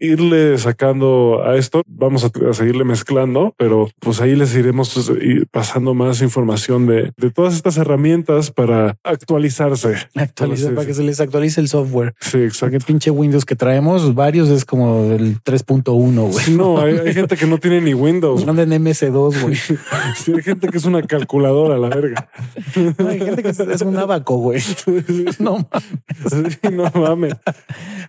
[0.00, 1.82] irle sacando a esto.
[1.86, 5.10] Vamos a, seguirle mezclando, pero pues ahí les iremos pues,
[5.50, 9.94] pasando más información de, de todas estas herramientas para actualizarse.
[10.14, 12.14] Actualizar, para que se les actualice el software.
[12.20, 12.78] Sí, exacto.
[12.78, 16.50] Que pinche Windows que traemos, varios es como del 3.1, güey.
[16.56, 18.42] No, hay, gente que no tiene ni Windows.
[18.48, 19.54] Andan en MS2, güey.
[19.54, 22.28] Sí, hay gente que es una calculadora, la verga.
[22.76, 24.62] hay gente que es, un abaco, güey.
[25.38, 26.58] No mames.
[26.72, 27.34] no mames.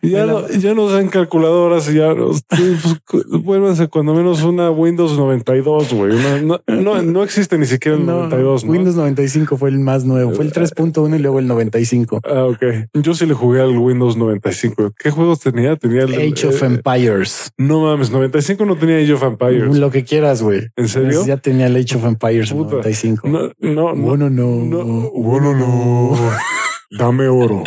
[0.01, 5.93] Ya, no, ya no usan calculadoras y ya no, pues, cuando menos una Windows 92,
[5.93, 6.13] güey.
[6.43, 8.63] No, no, no, existe ni siquiera el 92.
[8.63, 10.31] Windows 95 fue el más nuevo.
[10.31, 12.21] Fue el 3.1 y luego el 95.
[12.23, 12.63] Ah, ok.
[12.93, 14.93] Yo sí le jugué al Windows 95.
[14.97, 15.75] ¿Qué juegos tenía?
[15.75, 17.51] Tenía el Age of Empires.
[17.57, 19.77] No mames, 95 no tenía Age of Empires.
[19.77, 20.67] Lo que quieras, güey.
[20.75, 21.25] ¿En serio?
[21.25, 23.27] Ya tenía el Age of Empires 95.
[23.27, 24.17] No, no, no.
[24.17, 24.29] no.
[24.29, 25.11] no.
[25.11, 26.15] Bueno, no.
[26.91, 27.63] Dame oro.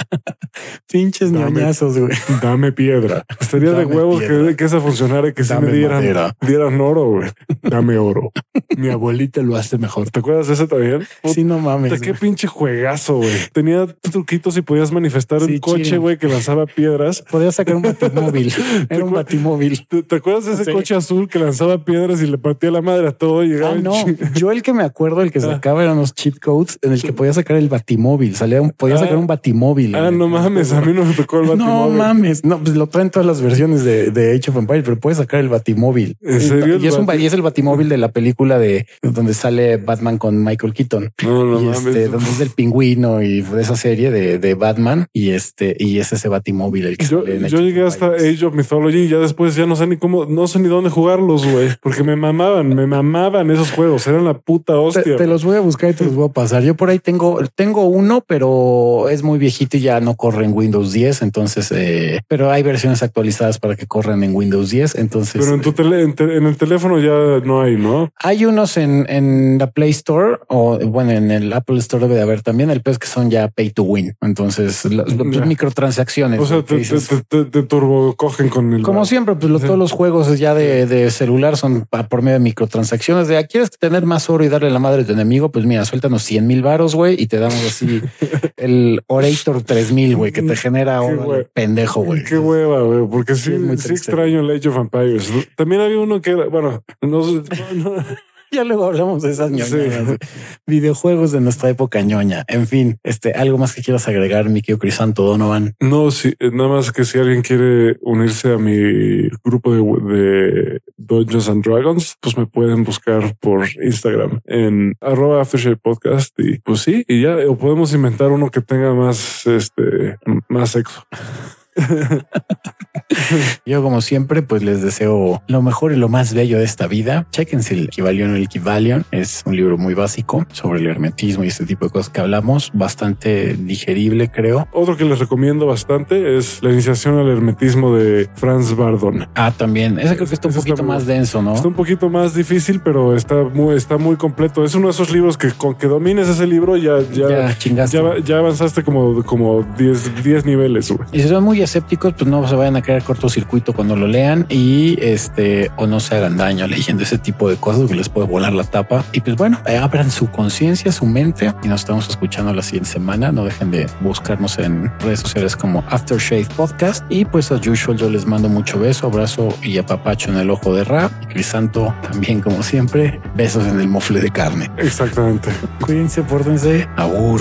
[0.90, 2.12] Pinches ñoñazos, güey.
[2.42, 3.24] Dame piedra.
[3.40, 6.02] Estaría de huevos que, que esa funcionara y que si me dieran,
[6.40, 7.30] dieran oro, güey.
[7.62, 8.32] Dame oro.
[8.76, 10.10] Mi abuelita lo hace mejor.
[10.10, 11.06] ¿Te acuerdas de ese también?
[11.24, 12.00] Sí, no mames.
[12.00, 13.34] Qué pinche juegazo, güey.
[13.52, 17.24] Tenía truquitos y podías manifestar un coche, güey, que lanzaba piedras.
[17.30, 18.52] Podías sacar un batimóvil.
[18.88, 19.86] Era un batimóvil.
[19.86, 23.12] ¿Te, acuerdas de ese coche azul que lanzaba piedras y le partía la madre a
[23.12, 23.42] todo?
[23.42, 23.94] Y llegaba ah, no.
[24.34, 25.42] Yo el que me acuerdo, el que ah.
[25.42, 28.36] sacaba eran los cheat codes en el que podía sacar el batimóvil.
[28.36, 29.94] Salía un, podía sacar un batimóvil.
[29.94, 31.96] Ah, no mames, a mí no me tocó el batimóvil.
[31.96, 34.98] No mames, no, pues lo traen todas las versiones de, de Age of Empires, pero
[34.98, 36.16] puedes sacar el batimóvil.
[36.22, 36.78] ¿En serio?
[36.78, 40.42] Y es, un, y es el batimóvil de la película de donde sale Batman con
[40.42, 41.12] Michael Keaton.
[41.22, 41.86] No, no y mames.
[41.86, 45.98] Este, donde es del pingüino y de esa serie de, de Batman y este, y
[45.98, 49.54] es ese batimóvil el que yo, yo llegué hasta Age of Mythology y ya después
[49.54, 52.86] ya no sé ni cómo, no sé ni dónde jugarlos, güey, porque me mamaban, me
[52.86, 55.02] mamaban esos juegos, eran la puta hostia.
[55.02, 56.62] Te, te, los voy a buscar y te los voy a pasar.
[56.62, 60.52] Yo por ahí tengo, tengo uno, pero es muy viejito y ya no corre en
[60.52, 61.22] Windows 10.
[61.22, 64.96] Entonces, eh, pero hay versiones actualizadas para que corran en Windows 10.
[64.96, 69.06] Entonces, pero en tu tele, en, el teléfono ya no hay, no hay unos en,
[69.08, 72.70] en la Play Store o bueno, en el Apple Store debe de haber también.
[72.70, 74.14] El pez que son ya pay to win.
[74.20, 76.40] Entonces, las microtransacciones.
[76.40, 78.82] O sea, te, te, turbo cogen con el.
[78.82, 83.28] Como siempre, pues todos los juegos ya de, de, celular son por medio de microtransacciones.
[83.28, 85.64] De aquí ah, quieres tener más oro y darle la madre de tu enemigo, pues
[85.64, 88.00] mira, suéltanos 100 mil varos, güey, y te damos así
[88.56, 92.24] el Orator 3000, güey, que te genera oro pendejo, güey.
[92.24, 95.32] Qué hueva, güey, porque sí, sí, extraño el Age of Empires.
[95.56, 97.22] También había uno que era, bueno, no,
[97.74, 98.04] no
[98.52, 100.18] ya luego hablamos de esas ñoñas.
[100.66, 102.44] Videojuegos de nuestra época ñoña.
[102.48, 105.74] En fin, este, algo más que quieras agregar, mi querido Crisanto Donovan.
[105.80, 110.80] No, sí, eh, nada más que si alguien quiere unirse a mi grupo de, de
[110.96, 115.44] Dungeons and Dragons, pues me pueden buscar por Instagram en arroba
[115.82, 120.16] podcast y pues sí, y ya, o podemos inventar uno que tenga más, este,
[120.48, 121.02] más sexo.
[123.66, 127.26] Yo, como siempre, pues les deseo lo mejor y lo más bello de esta vida.
[127.30, 129.04] Chequense el Equivalion o el Equivalion.
[129.10, 132.70] Es un libro muy básico sobre el hermetismo y este tipo de cosas que hablamos.
[132.74, 134.68] Bastante digerible, creo.
[134.72, 139.28] Otro que les recomiendo bastante es la iniciación al hermetismo de Franz Bardon.
[139.34, 139.98] Ah, también.
[139.98, 141.54] Ese creo que está un poquito más denso, ¿no?
[141.54, 144.64] Está un poquito más difícil, pero está muy, está muy completo.
[144.64, 148.38] Es uno de esos libros que con que domines ese libro ya, ya, ya, ya,
[148.38, 150.92] avanzaste como, como 10, 10 niveles.
[151.12, 154.46] Y si son muy escépticos, pues no se vayan a crear cortocircuito cuando lo lean
[154.48, 158.26] y este o no se hagan daño leyendo ese tipo de cosas que les puede
[158.26, 159.04] volar la tapa.
[159.12, 163.32] Y pues bueno, abran su conciencia, su mente y nos estamos escuchando la siguiente semana.
[163.32, 167.04] No dejen de buscarnos en redes sociales como Aftershave Podcast.
[167.08, 170.74] Y pues as usual, yo les mando mucho beso, abrazo y apapacho en el ojo
[170.74, 171.12] de rap.
[171.22, 174.70] Y Crisanto también, como siempre, besos en el mofle de carne.
[174.78, 175.50] Exactamente.
[175.80, 176.88] Cuídense, pórtense.
[176.96, 177.40] Abur.